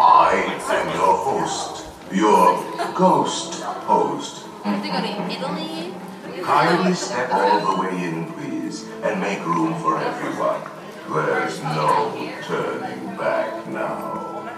I 0.00 0.58
am 0.70 0.86
your 0.96 1.16
host, 1.16 1.86
your 2.10 2.92
ghost 2.94 3.62
host. 3.62 4.46
Have 4.64 4.82
to 4.82 4.88
go 4.88 5.00
to 5.00 5.08
Italy? 5.30 5.94
Kindly 6.42 6.94
step 6.94 7.30
all 7.32 7.76
the 7.76 7.82
way 7.82 8.04
in, 8.04 8.32
please, 8.32 8.88
and 9.02 9.20
make 9.20 9.44
room 9.46 9.74
for 9.80 9.98
everyone. 9.98 10.60
There's 11.08 11.62
no 11.62 12.12
turning 12.42 13.16
back 13.16 13.66
now. 13.68 14.48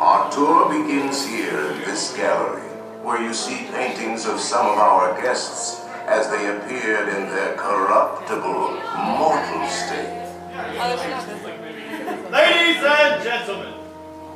Our 0.00 0.30
tour 0.32 0.68
begins 0.68 1.26
here 1.26 1.70
in 1.70 1.78
this 1.82 2.16
gallery, 2.16 2.62
where 3.02 3.22
you 3.22 3.32
see 3.32 3.68
paintings 3.70 4.26
of 4.26 4.40
some 4.40 4.66
of 4.66 4.78
our 4.78 5.20
guests 5.22 5.82
as 6.06 6.28
they 6.28 6.48
appeared 6.56 7.08
in 7.08 7.28
their 7.28 7.54
corruptible, 7.56 8.80
mortal 9.16 9.66
state. 9.68 10.24
Ladies 12.30 12.82
and 12.82 13.22
gentlemen, 13.22 13.73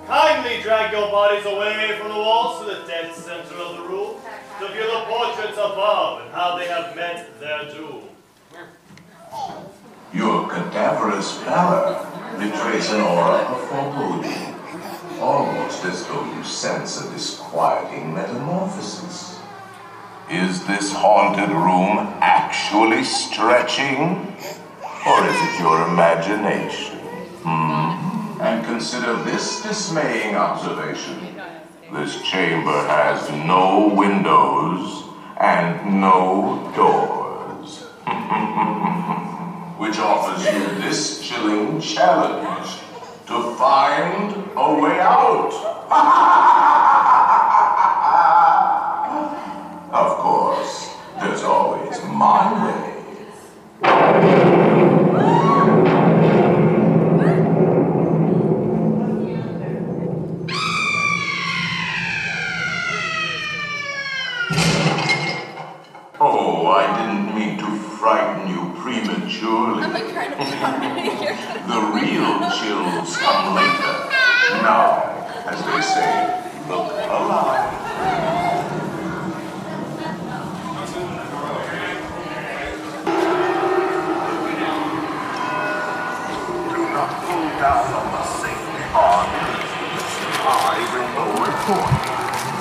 kindly 0.09 0.62
drag 0.62 0.91
your 0.91 1.11
bodies 1.11 1.45
away 1.45 1.95
from 2.00 2.09
the 2.09 2.17
walls 2.17 2.61
to 2.61 2.65
the 2.65 2.87
dead 2.87 3.15
center 3.15 3.55
of 3.57 3.77
the 3.77 3.83
room 3.83 4.17
to 4.59 4.69
view 4.73 4.87
the 4.87 5.05
portraits 5.07 5.59
above 5.59 6.23
and 6.23 6.31
how 6.33 6.57
they 6.57 6.67
have 6.67 6.97
met 6.97 7.38
their 7.38 7.71
doom. 7.71 8.05
Your 10.15 10.49
cadaverous 10.49 11.37
pallor 11.45 12.07
betrays 12.38 12.91
an 12.91 13.03
aura 13.03 13.37
of 13.37 13.69
foreboding, 13.69 15.21
almost 15.21 15.85
as 15.85 16.07
though 16.07 16.25
you 16.35 16.43
sense 16.43 17.05
a 17.05 17.11
disquieting 17.11 18.15
metamorphosis. 18.15 19.38
Is 20.31 20.67
this 20.67 20.91
haunted 20.91 21.50
room 21.50 21.99
actually 22.23 23.05
stretching? 23.05 24.35
Or 25.07 25.25
is 25.27 25.37
it 25.37 25.61
your 25.61 25.87
imagination? 25.87 26.97
Hmm? 27.45 28.08
And 28.40 28.64
consider 28.64 29.16
this 29.25 29.62
dismaying 29.62 30.37
observation. 30.37 31.40
This 31.92 32.23
chamber 32.23 32.87
has 32.87 33.28
no 33.30 33.92
windows 33.92 35.02
and 35.40 36.00
no 36.00 36.71
doors. 36.76 37.83
Which 39.78 39.99
offers 39.99 40.45
you 40.45 40.68
this 40.80 41.21
chilling 41.21 41.80
challenge 41.80 42.78
to 43.26 43.57
find 43.57 44.33
a 44.57 44.80
way 44.80 45.00
out. 45.00 45.52
of 49.92 50.16
course, 50.18 50.95
there's 51.18 51.42
always 51.42 52.00
my 52.04 52.64
way. 52.64 52.99
Frighten 67.99 68.49
you 68.49 68.73
prematurely. 68.81 69.83
The 71.69 71.81
real 71.93 72.38
chills 72.57 73.17
come 73.19 73.55
later. 73.55 73.95
Now, 74.62 75.26
as 75.45 75.61
they 75.67 75.81
say, 75.83 76.12
look 76.69 76.93
alive. 76.93 77.69
Do 86.71 86.81
not 86.95 87.11
pull 87.25 87.49
down 87.61 87.87
on 87.99 88.07
the 88.12 88.25
safety 88.40 88.85
bar. 88.95 89.26
I 90.50 90.78
the 91.17 91.26
report. 91.45 91.93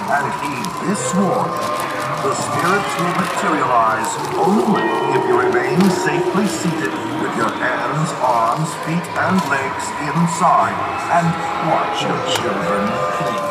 And 0.10 0.28
heed 0.42 0.68
this 0.88 1.04
warning. 1.16 2.07
The 2.28 2.36
spirits 2.36 2.92
will 3.00 3.16
materialize 3.24 4.12
only 4.36 4.84
if 5.16 5.24
you 5.32 5.40
remain 5.40 5.80
safely 5.96 6.44
seated 6.44 6.92
with 7.24 7.32
your 7.40 7.48
hands, 7.56 8.12
arms, 8.20 8.68
feet, 8.84 9.08
and 9.16 9.40
legs 9.48 9.86
inside. 10.12 10.76
And 11.08 11.24
watch 11.72 12.04
your 12.04 12.20
children, 12.28 12.84
please. 13.16 13.48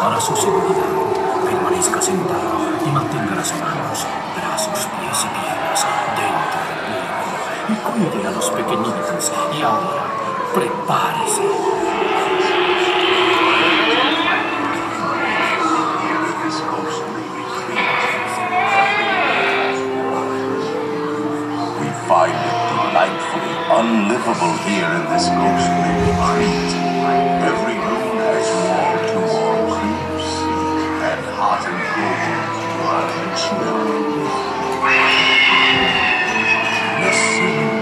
Para 0.00 0.16
las 3.36 3.52
manos, 3.60 4.06
brazos, 4.32 4.88
pies 4.96 5.20
y 5.20 5.28
piernas 5.36 5.84
dentro. 6.16 6.64
Y 7.68 8.24
los 8.24 8.48
pequeñitos. 8.52 9.32
Y 9.52 9.60
ahora, 9.60 10.04
prepárese. 10.54 11.77
Unlivable 23.78 24.56
here 24.66 24.90
in 24.90 25.04
this 25.12 25.28
ghostly 25.28 25.92
retreat. 26.02 26.70
Every 27.46 27.78
room 27.78 28.18
has 28.18 28.48
wall-to-wall 28.66 29.58
creeps, 29.78 30.30
and 31.06 31.22
hot 31.38 31.62
and 31.70 31.80
cold, 31.94 32.58
dry 32.74 33.06
and 33.22 33.32
chill. 33.38 33.86
Listen. 37.04 37.77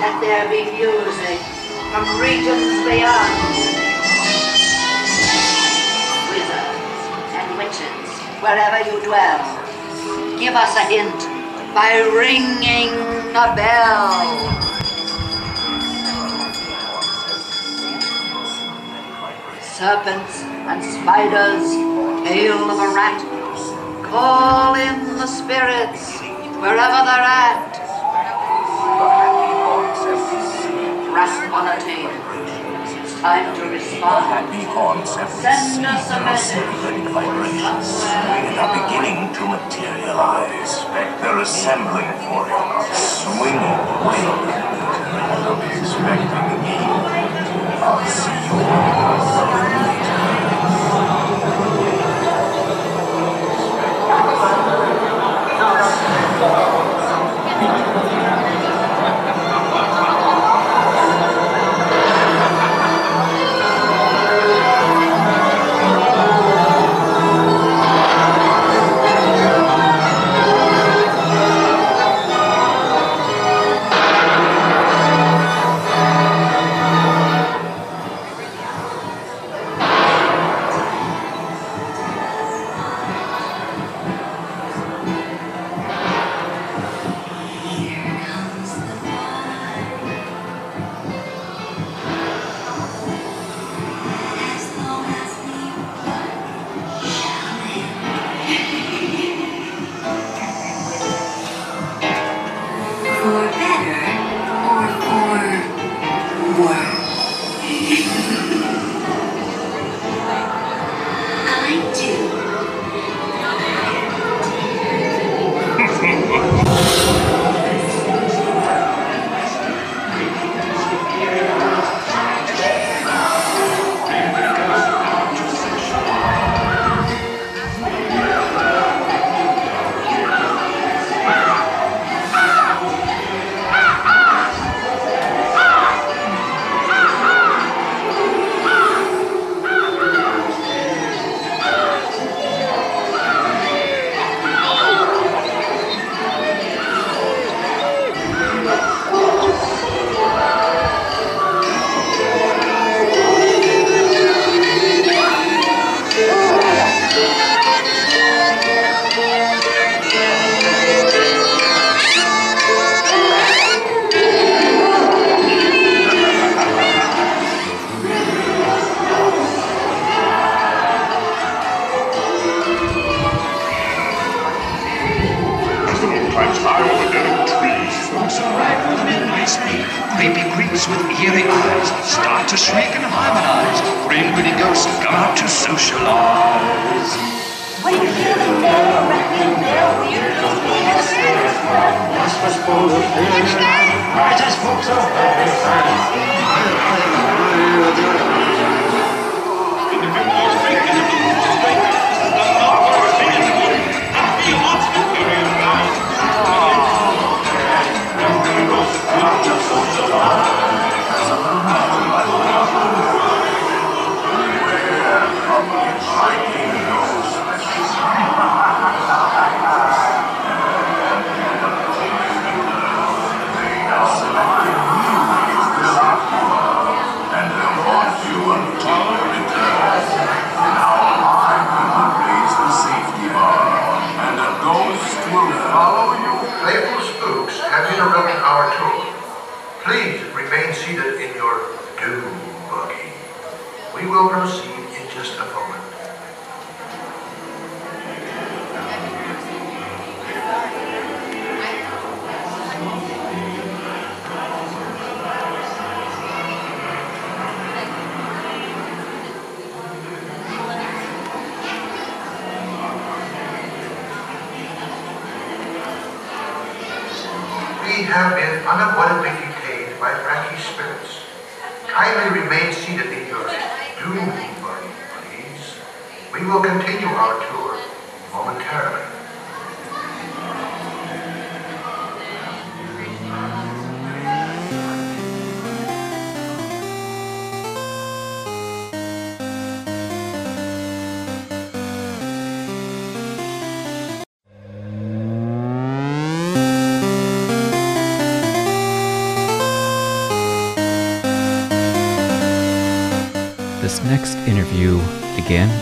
Let 0.00 0.20
there 0.20 0.48
be 0.50 0.64
music 0.72 1.40
from 1.90 2.04
regions 2.20 2.84
beyond. 2.84 3.34
Wizards 6.28 7.02
and 7.32 7.48
witches, 7.56 8.08
wherever 8.42 8.78
you 8.84 9.00
dwell, 9.04 9.40
give 10.38 10.54
us 10.54 10.76
a 10.76 10.84
hint 10.84 11.18
by 11.74 12.00
ringing 12.12 12.92
a 13.34 13.54
bell. 13.56 14.12
Serpents 19.62 20.42
and 20.42 20.84
spiders, 20.84 21.70
tail 22.28 22.70
of 22.70 22.78
a 22.78 22.94
rat, 22.94 23.22
call 24.04 24.74
in 24.74 25.16
the 25.16 25.26
spirits 25.26 26.20
wherever 26.60 27.04
they're 27.06 27.24
at. 27.24 27.67
It's 31.20 33.14
time 33.20 33.50
to 33.56 33.62
respond. 33.68 34.24
Happy 34.26 34.62
haunts 34.70 35.16
have 35.16 35.28
Send 35.28 35.84
us 35.84 36.10
a 36.14 36.20
message. 36.20 36.62
vibrations 37.10 38.04
and 38.06 38.54
are 38.54 38.70
beginning 38.86 39.34
to 39.34 39.42
materialize. 39.50 40.84
They're 41.20 41.40
assembling 41.40 42.06
for 42.22 42.46
it, 42.46 42.94
swinging 42.94 43.58
wing. 44.06 44.30
I'll 45.18 45.58
be 45.58 45.66
expecting 45.74 46.62
me. 46.62 46.78
I'll 47.82 48.06
see 48.06 48.38
you 48.46 48.62
all 48.62 49.07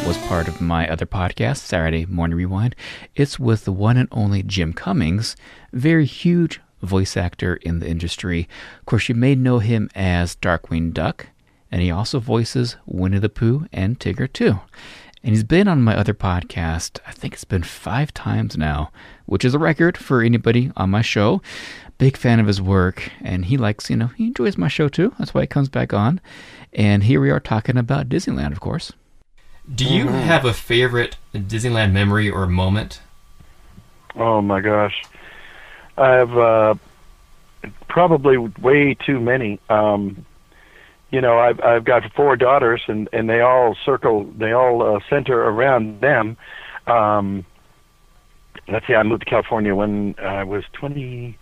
was 0.07 0.17
part 0.29 0.47
of 0.47 0.61
my 0.61 0.89
other 0.89 1.05
podcast, 1.05 1.57
Saturday 1.57 2.07
Morning 2.07 2.37
Rewind. 2.37 2.77
It's 3.17 3.41
with 3.41 3.65
the 3.65 3.73
one 3.73 3.97
and 3.97 4.09
only 4.13 4.45
Jim 4.45 4.73
Cummings, 4.73 5.35
very 5.73 6.05
huge 6.05 6.61
voice 6.81 7.17
actor 7.17 7.57
in 7.57 7.81
the 7.81 7.89
industry. 7.89 8.49
Of 8.79 8.87
course, 8.87 9.09
you 9.09 9.17
may 9.17 9.35
know 9.35 9.59
him 9.59 9.91
as 9.97 10.37
Darkwing 10.37 10.93
Duck, 10.93 11.27
and 11.73 11.83
he 11.83 11.91
also 11.91 12.21
voices 12.21 12.77
Winnie 12.87 13.19
the 13.19 13.29
Pooh 13.29 13.67
and 13.73 13.99
Tigger 13.99 14.33
too. 14.33 14.61
And 15.25 15.35
he's 15.35 15.43
been 15.43 15.67
on 15.67 15.83
my 15.83 15.97
other 15.97 16.15
podcast, 16.15 17.01
I 17.05 17.11
think 17.11 17.35
it's 17.35 17.43
been 17.43 17.65
five 17.65 18.15
times 18.15 18.57
now, 18.57 18.93
which 19.25 19.45
is 19.45 19.55
a 19.55 19.59
record 19.59 19.99
for 19.99 20.23
anybody 20.23 20.71
on 20.77 20.89
my 20.89 21.03
show. 21.03 21.43
Big 21.99 22.17
fan 22.17 22.39
of 22.39 22.47
his 22.47 22.63
work, 22.63 23.11
and 23.23 23.47
he 23.47 23.57
likes, 23.57 23.91
you 23.91 23.97
know, 23.97 24.07
he 24.17 24.29
enjoys 24.29 24.57
my 24.57 24.69
show 24.69 24.89
too. 24.89 25.13
That's 25.19 25.35
why 25.35 25.41
he 25.41 25.47
comes 25.49 25.69
back 25.69 25.93
on. 25.93 26.21
And 26.73 27.03
here 27.03 27.21
we 27.21 27.31
are 27.31 27.41
talking 27.41 27.77
about 27.77 28.09
Disneyland, 28.09 28.53
of 28.53 28.61
course. 28.61 28.93
Do 29.75 29.85
you 29.85 30.07
Mhm. 30.07 30.23
have 30.23 30.45
a 30.45 30.53
favorite 30.53 31.17
Disneyland 31.35 31.93
memory 31.93 32.31
or 32.31 32.47
moment? 32.47 33.01
Oh 34.15 34.41
my 34.41 34.61
gosh, 34.61 35.03
I 35.99 36.11
have 36.11 36.39
uh, 36.39 36.75
probably 37.89 38.39
way 38.39 38.95
too 38.95 39.21
many. 39.21 39.59
Um, 39.69 40.25
you 41.11 41.21
know, 41.21 41.39
I've 41.39 41.61
I've 41.63 41.85
got 41.85 42.11
four 42.13 42.37
daughters, 42.37 42.83
and 42.87 43.09
and 43.13 43.29
they 43.29 43.41
all 43.41 43.75
circle, 43.85 44.25
they 44.39 44.53
all 44.53 44.83
uh, 44.97 45.01
center 45.11 45.43
around 45.43 46.01
them. 46.01 46.37
Um, 46.87 47.45
let's 48.69 48.87
see, 48.87 48.95
I 48.95 49.03
moved 49.03 49.25
to 49.25 49.31
California 49.31 49.75
when 49.75 50.15
I 50.23 50.45
was 50.45 50.65
twenty 50.73 51.37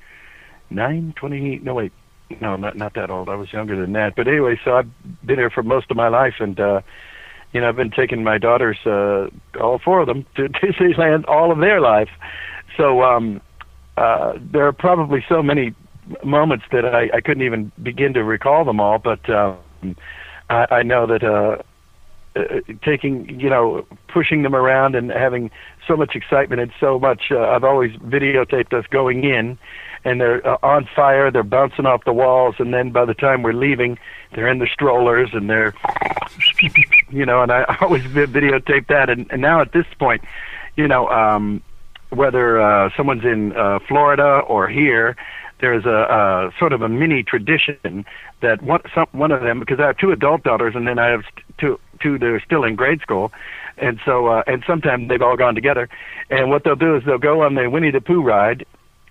nine, 0.71 1.13
twenty. 1.17 1.59
No, 1.59 1.75
wait, 1.75 1.93
no, 2.41 2.57
not 2.57 2.77
not 2.77 2.95
that 2.95 3.11
old. 3.11 3.29
I 3.29 3.35
was 3.37 3.53
younger 3.53 3.77
than 3.81 3.93
that. 3.93 4.17
But 4.17 4.29
anyway, 4.29 4.59
so 4.65 4.77
I've 4.77 4.89
been 5.25 5.37
here 5.39 5.51
for 5.51 5.63
most 5.63 5.91
of 5.91 5.97
my 5.97 6.09
life, 6.09 6.37
and 6.41 6.59
uh, 6.59 6.81
you 7.55 7.61
know, 7.61 7.69
I've 7.69 7.77
been 7.77 7.91
taking 7.91 8.25
my 8.25 8.37
daughters, 8.37 8.77
uh, 8.85 9.29
all 9.61 9.79
four 9.79 10.01
of 10.01 10.09
them, 10.09 10.27
to 10.37 10.49
Disneyland 10.49 11.27
all 11.29 11.53
of 11.53 11.59
their 11.59 11.81
life. 11.81 12.11
So 12.77 13.03
um, 13.03 13.41
uh, 13.97 14.35
there 14.39 14.67
are 14.67 14.73
probably 14.73 15.25
so 15.29 15.43
many 15.43 15.73
moments 16.25 16.65
that 16.73 16.85
I, 16.85 17.17
I 17.17 17.21
couldn't 17.21 17.45
even 17.45 17.71
begin 17.83 18.13
to 18.15 18.25
recall 18.25 18.65
them 18.65 18.81
all. 18.81 18.99
But 18.99 19.31
um, 19.31 19.97
I, 20.51 20.67
I 20.71 20.83
know 20.83 21.07
that 21.07 21.23
uh, 21.23 21.63
uh, 22.37 22.43
taking, 22.85 23.39
you 23.39 23.49
know, 23.49 23.87
pushing 24.13 24.43
them 24.43 24.57
around 24.57 24.97
and 24.97 25.11
having 25.13 25.51
so 25.87 25.97
much 25.97 26.17
excitement 26.17 26.61
and 26.61 26.73
so 26.81 26.99
much. 26.99 27.31
Uh, 27.31 27.39
I've 27.39 27.65
always 27.65 27.93
videotaped 27.99 28.73
us 28.73 28.85
going 28.91 29.23
in, 29.23 29.57
and 30.05 30.21
they're 30.21 30.47
uh, 30.47 30.59
on 30.63 30.89
fire. 30.95 31.31
They're 31.31 31.43
bouncing 31.43 31.87
off 31.87 32.05
the 32.05 32.13
walls, 32.13 32.57
and 32.59 32.73
then 32.73 32.91
by 32.91 33.05
the 33.05 33.15
time 33.15 33.43
we're 33.43 33.53
leaving, 33.53 33.99
they're 34.35 34.49
in 34.49 34.59
the 34.59 34.69
strollers 34.73 35.31
and 35.33 35.49
they're, 35.49 35.75
you 37.11 37.27
know. 37.27 37.43
And 37.43 37.51
I 37.51 37.65
always 37.81 38.03
videotape 38.05 38.89
that. 38.89 39.11
And, 39.11 39.27
and 39.31 39.41
now 39.41 39.61
at 39.61 39.73
this 39.73 39.87
point, 39.99 40.23
you 40.77 40.89
know, 40.89 41.09
um, 41.09 41.63
whether 42.11 42.61
uh, 42.61 42.91
someone's 42.97 43.25
in 43.25 43.57
uh, 43.57 43.79
Florida 43.89 44.41
or 44.47 44.69
here, 44.69 45.17
there's 45.61 45.85
a, 45.87 45.89
a 45.89 46.53
sort 46.59 46.73
of 46.73 46.83
a 46.83 46.89
mini 46.89 47.23
tradition 47.23 48.05
that 48.41 48.63
one 48.63 48.81
some, 48.95 49.07
one 49.13 49.33
of 49.33 49.43
them 49.43 49.61
because 49.61 49.81
I 49.81 49.87
have 49.87 49.97
two 49.97 50.13
adult 50.13 50.43
daughters 50.43 50.75
and 50.75 50.87
then 50.87 50.99
I 50.99 51.07
have 51.07 51.23
two 51.59 51.81
two 52.03 52.19
that 52.19 52.27
are 52.27 52.41
still 52.41 52.65
in 52.65 52.75
grade 52.75 53.01
school, 53.01 53.33
and 53.79 53.99
so 54.05 54.27
uh, 54.27 54.43
and 54.47 54.63
sometimes 54.67 55.09
they've 55.09 55.23
all 55.23 55.37
gone 55.37 55.55
together, 55.55 55.89
and 56.29 56.51
what 56.51 56.65
they'll 56.65 56.77
do 56.77 56.97
is 56.97 57.05
they'll 57.05 57.19
go 57.19 57.43
on 57.43 57.55
the 57.55 57.71
Winnie 57.71 57.91
the 57.91 58.01
Pooh 58.01 58.23
ride, 58.23 58.67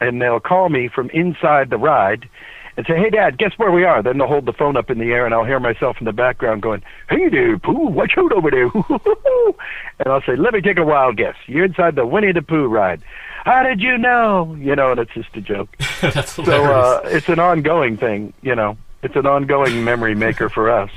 and 0.08 0.22
they'll 0.22 0.40
call 0.40 0.70
me 0.70 0.88
from 0.88 1.10
inside 1.12 1.70
the 1.70 1.78
ride. 1.78 2.30
And 2.76 2.88
say, 2.88 2.98
hey, 2.98 3.12
Dad, 3.12 3.38
guess 3.38 3.52
where 3.58 3.72
we 3.72 3.84
are? 3.84 4.02
Then 4.02 4.18
they'll 4.18 4.28
hold 4.28 4.48
the 4.48 4.54
phone 4.54 4.76
up 4.76 4.90
in 4.90 4.98
the 4.98 5.12
air, 5.12 5.26
and 5.26 5.34
I'll 5.36 5.46
hear 5.46 5.60
myself 5.60 5.98
in 6.00 6.06
the 6.06 6.12
background 6.12 6.64
going, 6.64 6.82
hey 7.08 7.30
there, 7.30 7.60
Pooh, 7.60 7.88
watch 7.90 8.14
out 8.18 8.32
over 8.32 8.50
there. 8.50 8.64
and 10.00 10.08
I'll 10.08 10.24
say, 10.24 10.36
let 10.36 10.56
me 10.56 10.62
take 10.62 10.80
a 10.80 10.84
wild 10.84 11.18
guess. 11.18 11.36
You're 11.46 11.66
inside 11.66 11.96
the 11.96 12.06
Winnie 12.08 12.32
the 12.32 12.42
Pooh 12.42 12.66
ride. 12.66 13.04
How 13.46 13.62
did 13.62 13.80
you 13.80 13.98
know? 13.98 14.56
You 14.60 14.76
know, 14.76 14.92
and 14.92 15.00
it's 15.00 15.14
just 15.14 15.36
a 15.36 15.42
joke. 15.42 15.70
That's 16.02 16.34
so 16.34 16.44
uh, 16.44 17.02
it's 17.06 17.30
an 17.30 17.40
ongoing 17.40 17.98
thing, 17.98 18.34
you 18.42 18.56
know. 18.56 18.76
It's 19.04 19.16
an 19.18 19.28
ongoing 19.28 19.84
memory 19.84 20.16
maker 20.16 20.50
for 20.50 20.72
us. 20.72 20.90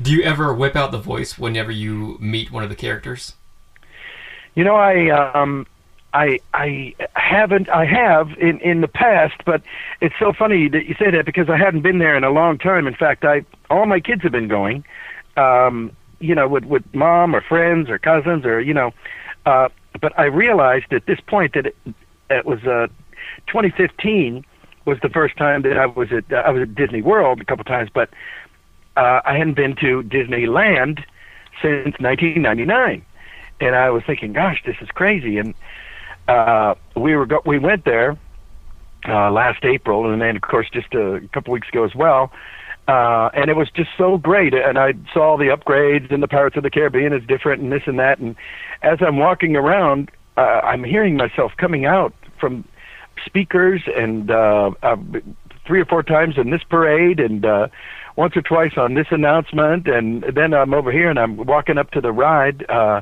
Do 0.00 0.12
you 0.12 0.22
ever 0.24 0.52
whip 0.52 0.74
out 0.74 0.90
the 0.90 0.98
voice 0.98 1.38
whenever 1.38 1.70
you 1.70 2.18
meet 2.20 2.50
one 2.50 2.64
of 2.64 2.68
the 2.68 2.74
characters? 2.74 3.34
You 4.56 4.64
know, 4.64 4.74
I 4.74 5.10
um, 5.10 5.66
I 6.14 6.38
I 6.54 6.94
haven't. 7.14 7.68
I 7.68 7.84
have 7.84 8.30
in 8.38 8.60
in 8.60 8.80
the 8.80 8.88
past, 8.88 9.34
but 9.44 9.62
it's 10.00 10.14
so 10.18 10.32
funny 10.32 10.68
that 10.68 10.86
you 10.86 10.94
say 10.94 11.10
that 11.10 11.26
because 11.26 11.50
I 11.50 11.56
hadn't 11.56 11.82
been 11.82 11.98
there 11.98 12.16
in 12.16 12.22
a 12.22 12.30
long 12.30 12.56
time. 12.56 12.86
In 12.86 12.94
fact, 12.94 13.24
I 13.24 13.44
all 13.68 13.84
my 13.84 13.98
kids 13.98 14.22
have 14.22 14.32
been 14.32 14.48
going. 14.48 14.84
Um, 15.36 15.90
you 16.20 16.34
know, 16.34 16.46
with 16.46 16.64
with 16.64 16.82
mom 16.94 17.34
or 17.34 17.40
friends 17.40 17.90
or 17.90 17.98
cousins 17.98 18.46
or 18.46 18.60
you 18.60 18.72
know, 18.72 18.92
uh, 19.44 19.68
but 20.00 20.16
I 20.16 20.26
realized 20.26 20.92
at 20.92 21.04
this 21.06 21.18
point 21.20 21.54
that 21.54 21.66
it, 21.66 21.76
it 22.30 22.46
was 22.46 22.62
uh, 22.62 22.86
2015 23.48 24.44
was 24.84 24.98
the 25.02 25.08
first 25.08 25.36
time 25.36 25.62
that 25.62 25.76
I 25.76 25.86
was 25.86 26.12
at 26.12 26.32
I 26.32 26.50
was 26.50 26.62
at 26.62 26.76
Disney 26.76 27.02
World 27.02 27.40
a 27.40 27.44
couple 27.44 27.64
times, 27.64 27.90
but 27.92 28.08
uh, 28.96 29.20
I 29.24 29.36
hadn't 29.36 29.54
been 29.54 29.74
to 29.76 30.04
Disneyland 30.04 31.02
since 31.60 31.98
1999, 31.98 33.04
and 33.60 33.74
I 33.74 33.90
was 33.90 34.04
thinking, 34.04 34.32
gosh, 34.32 34.62
this 34.64 34.76
is 34.80 34.88
crazy. 34.90 35.38
And 35.38 35.54
uh, 36.28 36.74
we 36.96 37.14
were 37.14 37.26
go- 37.26 37.42
we 37.44 37.58
went 37.58 37.84
there, 37.84 38.16
uh, 39.08 39.30
last 39.30 39.64
April, 39.64 40.10
and 40.10 40.20
then 40.20 40.36
of 40.36 40.42
course 40.42 40.68
just 40.72 40.94
a 40.94 41.20
couple 41.32 41.52
weeks 41.52 41.68
ago 41.68 41.84
as 41.84 41.94
well. 41.94 42.32
Uh, 42.86 43.30
and 43.32 43.48
it 43.48 43.56
was 43.56 43.68
just 43.74 43.90
so 43.96 44.18
great. 44.18 44.52
And 44.52 44.78
I 44.78 44.92
saw 45.12 45.38
the 45.38 45.44
upgrades 45.44 46.12
and 46.12 46.22
the 46.22 46.28
Pirates 46.28 46.56
of 46.56 46.62
the 46.62 46.70
Caribbean 46.70 47.12
is 47.12 47.26
different 47.26 47.62
and 47.62 47.72
this 47.72 47.82
and 47.86 47.98
that. 47.98 48.18
And 48.18 48.36
as 48.82 48.98
I'm 49.00 49.16
walking 49.16 49.56
around, 49.56 50.10
uh, 50.36 50.60
I'm 50.62 50.84
hearing 50.84 51.16
myself 51.16 51.52
coming 51.56 51.86
out 51.86 52.12
from 52.38 52.64
speakers 53.24 53.82
and 53.96 54.30
uh, 54.30 54.72
uh, 54.82 54.96
three 55.66 55.80
or 55.80 55.86
four 55.86 56.02
times 56.02 56.34
in 56.36 56.50
this 56.50 56.62
parade 56.68 57.20
and 57.20 57.46
uh, 57.46 57.68
once 58.16 58.36
or 58.36 58.42
twice 58.42 58.72
on 58.76 58.94
this 58.94 59.06
announcement. 59.10 59.86
And 59.86 60.24
then 60.34 60.52
I'm 60.52 60.74
over 60.74 60.92
here 60.92 61.08
and 61.08 61.18
I'm 61.18 61.36
walking 61.36 61.78
up 61.78 61.90
to 61.92 62.02
the 62.02 62.12
ride. 62.12 62.66
Uh, 62.68 63.00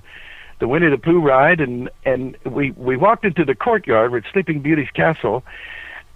the 0.62 0.68
Winnie 0.68 0.88
the 0.88 0.96
Pooh 0.96 1.20
ride, 1.20 1.60
and 1.60 1.90
and 2.04 2.38
we 2.46 2.70
we 2.70 2.96
walked 2.96 3.24
into 3.24 3.44
the 3.44 3.54
courtyard 3.56 4.12
with 4.12 4.22
Sleeping 4.32 4.62
Beauty's 4.62 4.90
castle, 4.94 5.42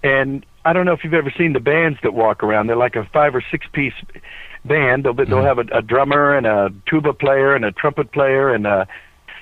and 0.03 0.45
I 0.63 0.71
don't 0.71 0.85
know 0.85 0.93
if 0.93 1.03
you've 1.03 1.13
ever 1.13 1.33
seen 1.37 1.51
the 1.51 1.59
bands 1.59 1.99
that 2.01 2.13
walk 2.13 2.41
around. 2.43 2.67
They're 2.67 2.77
like 2.77 2.95
a 2.95 3.03
five 3.11 3.35
or 3.35 3.43
six 3.51 3.67
piece 3.73 3.93
band. 4.63 5.03
They'll 5.03 5.13
they'll 5.13 5.43
have 5.43 5.59
a, 5.59 5.65
a 5.73 5.81
drummer 5.81 6.33
and 6.33 6.47
a 6.47 6.69
tuba 6.89 7.11
player 7.11 7.55
and 7.55 7.65
a 7.65 7.73
trumpet 7.73 8.13
player 8.13 8.53
and 8.53 8.65
a 8.65 8.87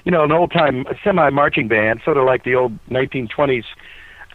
you 0.06 0.12
know 0.12 0.24
an 0.24 0.32
old 0.32 0.52
time 0.52 0.86
semi 1.04 1.30
marching 1.30 1.68
band, 1.68 2.02
sort 2.04 2.18
of 2.18 2.26
like 2.26 2.44
the 2.44 2.56
old 2.56 2.72
1920s 2.90 3.66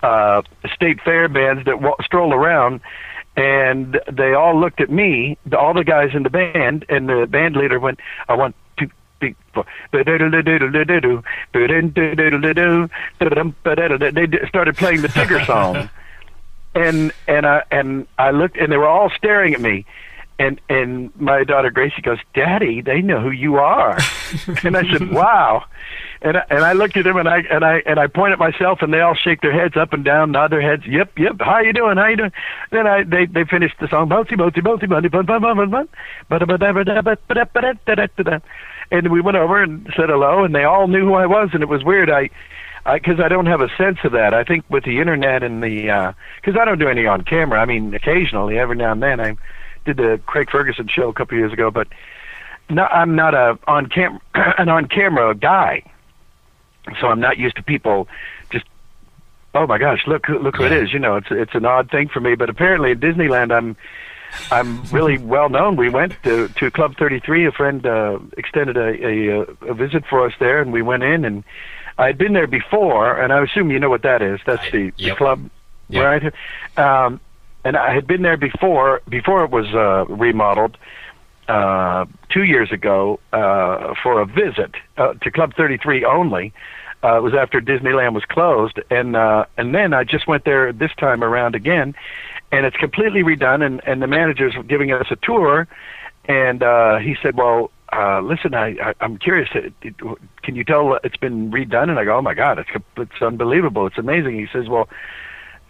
uh, 0.05 0.43
state 0.73 1.01
fair 1.05 1.29
bands 1.29 1.65
that 1.65 1.83
wa- 1.83 1.97
stroll 2.01 2.33
around. 2.33 2.81
And 3.37 3.99
they 4.13 4.35
all 4.35 4.61
looked 4.61 4.81
at 4.81 4.91
me, 4.91 5.37
the, 5.47 5.59
all 5.59 5.75
the 5.75 5.85
guys 5.85 6.11
in 6.15 6.23
the 6.23 6.31
band, 6.31 6.85
and 6.89 7.09
the 7.09 7.27
band 7.29 7.57
leader 7.57 7.81
went, 7.81 7.99
"I 8.29 8.35
want 8.35 8.55
They 13.99 14.49
started 14.49 14.77
playing 14.77 15.03
the 15.03 15.09
Tigger 15.09 15.45
song, 15.47 15.91
and 16.75 17.13
and 17.29 17.47
I 17.47 17.63
and 17.71 18.07
I 18.19 18.31
looked, 18.31 18.57
and 18.57 18.73
they 18.73 18.77
were 18.77 18.89
all 18.89 19.11
staring 19.11 19.55
at 19.55 19.61
me, 19.61 19.85
and 20.39 20.61
and 20.69 21.13
my 21.21 21.45
daughter 21.45 21.71
Gracie 21.71 22.03
goes, 22.03 22.19
"Daddy, 22.35 22.81
they 22.81 23.03
know 23.03 23.21
who 23.21 23.31
you 23.31 23.57
are," 23.57 23.99
and 24.65 24.77
I 24.77 24.91
said, 24.91 25.11
"Wow." 25.13 25.65
And 26.23 26.37
I, 26.37 26.45
and 26.51 26.65
I 26.65 26.75
looked 26.75 26.99
at 26.99 27.05
them 27.05 27.17
and 27.17 27.27
I 27.27 27.39
and 27.51 27.65
I 27.65 27.83
and 27.87 27.99
I 27.99 28.07
point 28.07 28.33
at 28.35 28.39
myself 28.39 28.83
and 28.83 28.93
they 28.93 29.01
all 29.01 29.15
shake 29.15 29.41
their 29.41 29.55
heads 29.59 29.75
up 29.77 29.95
and 29.95 30.05
down, 30.05 30.33
nod 30.33 30.53
their 30.53 30.61
heads. 30.61 30.85
Yep, 30.87 31.19
yep. 31.19 31.37
How 31.41 31.61
you 31.61 31.73
doing? 31.73 31.97
How 31.97 32.09
you 32.09 32.17
doing? 32.17 32.33
Then 32.71 32.87
I 32.87 33.05
they 33.05 33.25
they 33.25 33.45
finished 33.45 33.77
the 33.81 33.89
song. 33.89 34.11
Bouncy, 34.11 34.33
bouncy, 34.33 34.59
bouncy, 34.59 34.83
bouncy, 34.83 35.11
bun, 35.11 35.25
bun, 35.25 35.41
bun, 35.41 35.57
bun, 35.57 35.71
bun. 35.71 35.89
And 38.91 39.13
we 39.13 39.21
went 39.21 39.37
over 39.37 39.63
and 39.63 39.87
said 39.97 40.09
hello, 40.09 40.45
and 40.45 40.55
they 40.55 40.65
all 40.65 40.89
knew 40.89 41.05
who 41.05 41.15
I 41.15 41.27
was, 41.27 41.51
and 41.53 41.63
it 41.63 41.69
was 41.69 41.85
weird. 41.85 42.11
I 42.11 42.31
because 42.93 43.21
I, 43.21 43.27
I 43.27 43.29
don't 43.29 43.47
have 43.47 43.61
a 43.61 43.69
sense 43.77 43.99
of 44.05 44.13
that. 44.13 44.35
I 44.35 44.43
think 44.43 44.65
with 44.69 44.85
the 44.85 45.01
internet 45.01 45.43
and 45.43 45.63
the 45.63 45.91
uh, 45.91 46.13
because 46.41 46.59
I 46.61 46.65
don't 46.65 46.79
do 46.79 46.89
any 46.89 47.07
on 47.07 47.23
camera. 47.23 47.61
I 47.61 47.67
mean, 47.67 47.95
occasionally, 47.95 48.59
every 48.59 48.77
now 48.77 48.93
and 48.93 49.03
then, 49.03 49.21
I 49.21 49.37
did 49.85 49.97
the 49.97 50.21
Craig 50.27 50.51
Ferguson 50.51 50.89
show 50.89 51.09
a 51.09 51.13
couple 51.13 51.39
years 51.39 51.53
ago, 51.53 51.71
but 51.71 51.89
no, 52.69 52.85
I'm 52.85 53.15
not 53.15 53.35
a 53.35 53.59
on 53.67 53.87
cam 53.87 54.21
an 54.35 54.69
on 54.69 54.89
camera 54.89 55.35
guy 55.35 55.85
so 57.01 57.09
I'm 57.09 57.21
not 57.21 57.39
used 57.39 57.57
to 57.57 57.63
people 57.63 58.09
just 58.51 58.65
oh 59.55 59.67
my 59.67 59.79
gosh 59.79 60.07
look 60.07 60.29
look 60.29 60.57
who 60.57 60.65
it 60.65 60.73
is 60.73 60.93
you 60.93 60.99
know 60.99 61.17
it's 61.17 61.29
it's 61.31 61.55
an 61.55 61.65
odd 61.65 61.91
thing 61.91 62.09
for 62.09 62.21
me 62.21 62.35
but 62.35 62.49
apparently 62.49 62.93
at 62.93 63.01
Disneyland 63.01 63.53
I'm 63.53 63.77
I'm 64.51 64.83
really 64.85 65.19
well 65.19 65.49
known. 65.49 65.77
We 65.77 65.89
went 65.91 66.15
to 66.25 66.49
to 66.49 66.71
Club 66.71 66.97
33 66.97 67.47
a 67.47 67.53
friend 67.53 67.85
uh, 67.87 68.19
extended 68.37 68.77
a, 68.77 69.07
a 69.07 69.41
a 69.71 69.75
visit 69.75 70.05
for 70.07 70.27
us 70.27 70.33
there 70.39 70.61
and 70.61 70.73
we 70.73 70.83
went 70.83 71.03
in 71.03 71.25
and 71.25 71.45
I'd 71.99 72.19
been 72.19 72.33
there 72.33 72.47
before 72.47 73.21
and 73.21 73.33
I 73.33 73.43
assume 73.43 73.71
you 73.71 73.79
know 73.79 73.91
what 73.91 74.03
that 74.03 74.23
is. 74.23 74.41
That's 74.47 74.71
the, 74.73 74.93
the 74.97 75.15
club 75.17 75.51
Yep. 75.89 76.05
right? 76.77 77.05
Um 77.05 77.21
and 77.65 77.77
I 77.77 77.93
had 77.93 78.07
been 78.07 78.23
there 78.23 78.37
before 78.37 79.01
before 79.09 79.45
it 79.45 79.51
was 79.51 79.67
uh 79.75 80.07
remodeled 80.09 80.77
uh, 81.49 82.07
two 82.29 82.45
years 82.45 82.71
ago 82.71 83.19
uh, 83.33 83.95
for 84.03 84.21
a 84.21 84.27
visit 84.27 84.71
uh, 84.97 85.15
to 85.15 85.31
Club 85.33 85.53
33 85.57 86.05
only. 86.05 86.53
Uh, 87.03 87.17
it 87.17 87.23
was 87.23 87.35
after 87.35 87.61
Disneyland 87.61 88.13
was 88.15 88.25
closed, 88.27 88.79
and 88.91 89.17
uh, 89.17 89.47
and 89.57 89.75
then 89.75 89.93
I 89.93 90.05
just 90.05 90.29
went 90.29 90.45
there 90.45 90.73
this 90.73 90.93
time 90.99 91.25
around 91.25 91.55
again, 91.57 91.95
and 92.53 92.67
it's 92.67 92.77
completely 92.77 93.23
redone. 93.23 93.65
And 93.65 93.81
and 93.87 94.03
the 94.03 94.07
manager's 94.07 94.55
giving 94.69 94.93
us 94.93 95.07
a 95.11 95.17
tour, 95.17 95.69
and 96.27 96.63
uh, 96.63 96.99
he 96.99 97.17
said, 97.23 97.37
"Well, 97.37 97.71
uh, 97.93 98.21
listen, 98.21 98.55
I, 98.55 98.77
I 98.83 98.95
I'm 99.01 99.19
curious. 99.19 99.49
It, 99.55 99.73
it, 99.83 99.95
can 100.43 100.57
you 100.57 100.65
tell 100.65 100.99
it's 101.05 101.17
been 101.17 101.51
redone?" 101.51 101.91
And 101.91 101.99
I 101.99 102.05
go, 102.05 102.19
"Oh 102.19 102.23
my 102.23 102.35
God, 102.35 102.59
it's 102.59 102.71
it's 102.97 103.23
unbelievable. 103.23 103.87
It's 103.87 103.99
amazing." 103.99 104.39
He 104.39 104.47
says, 104.53 104.69
"Well." 104.69 104.89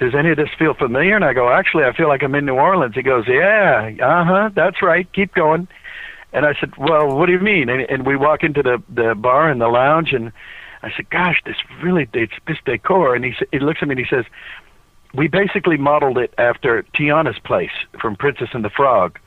does 0.01 0.14
any 0.14 0.31
of 0.31 0.38
this 0.38 0.49
feel 0.59 0.73
familiar? 0.73 1.14
And 1.14 1.27
I 1.27 1.35
go, 1.35 1.51
actually, 1.51 1.85
I 1.85 1.93
feel 1.95 2.09
like 2.09 2.23
I'm 2.23 2.35
in 2.35 2.47
New 2.47 2.55
Orleans. 2.55 2.95
He 2.95 3.03
goes, 3.03 3.25
yeah, 3.29 3.90
uh 4.03 4.25
huh, 4.25 4.51
that's 4.55 4.81
right, 4.81 5.07
keep 5.12 5.35
going. 5.35 5.69
And 6.33 6.47
I 6.47 6.55
said, 6.59 6.73
well, 6.79 7.14
what 7.16 7.27
do 7.27 7.33
you 7.33 7.38
mean? 7.38 7.69
And, 7.69 7.83
and 7.83 8.07
we 8.07 8.16
walk 8.16 8.43
into 8.43 8.62
the 8.62 8.83
the 8.88 9.14
bar 9.14 9.51
and 9.51 9.61
the 9.61 9.69
lounge, 9.69 10.12
and 10.12 10.33
I 10.83 10.90
said, 10.97 11.11
gosh, 11.11 11.40
this 11.45 11.57
really, 11.83 12.09
it's 12.14 12.33
this 12.47 12.59
decor. 12.64 13.14
And 13.14 13.25
he 13.25 13.35
he 13.53 13.59
looks 13.59 13.81
at 13.83 13.88
me 13.88 13.93
and 13.93 13.99
he 13.99 14.07
says, 14.09 14.25
we 15.14 15.29
basically 15.29 15.77
modeled 15.77 16.18
it 16.18 16.33
after 16.38 16.85
Tiana's 16.94 17.38
place 17.38 17.70
from 18.01 18.16
Princess 18.16 18.49
and 18.53 18.64
the 18.64 18.70
Frog. 18.70 19.18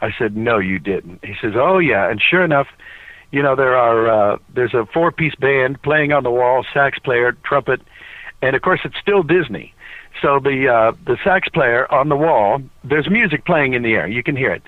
I 0.00 0.10
said, 0.18 0.36
no, 0.36 0.58
you 0.58 0.78
didn't. 0.78 1.24
He 1.24 1.34
says, 1.40 1.52
oh 1.54 1.78
yeah, 1.78 2.10
and 2.10 2.20
sure 2.20 2.44
enough. 2.44 2.68
You 3.30 3.42
know 3.42 3.56
there 3.56 3.76
are 3.76 4.08
uh, 4.34 4.38
there's 4.52 4.74
a 4.74 4.84
four 4.92 5.10
piece 5.10 5.34
band 5.34 5.80
playing 5.80 6.12
on 6.12 6.22
the 6.22 6.30
wall, 6.30 6.66
sax 6.74 6.98
player, 6.98 7.32
trumpet, 7.44 7.80
and 8.42 8.54
of 8.54 8.60
course 8.60 8.80
it's 8.84 8.98
still 9.00 9.22
Disney. 9.22 9.74
So 10.20 10.38
the 10.38 10.68
uh, 10.68 10.92
the 11.06 11.16
sax 11.24 11.48
player 11.48 11.90
on 11.90 12.10
the 12.10 12.16
wall, 12.16 12.60
there's 12.84 13.08
music 13.08 13.46
playing 13.46 13.72
in 13.72 13.82
the 13.82 13.94
air. 13.94 14.06
You 14.06 14.22
can 14.22 14.36
hear 14.36 14.52
it, 14.52 14.62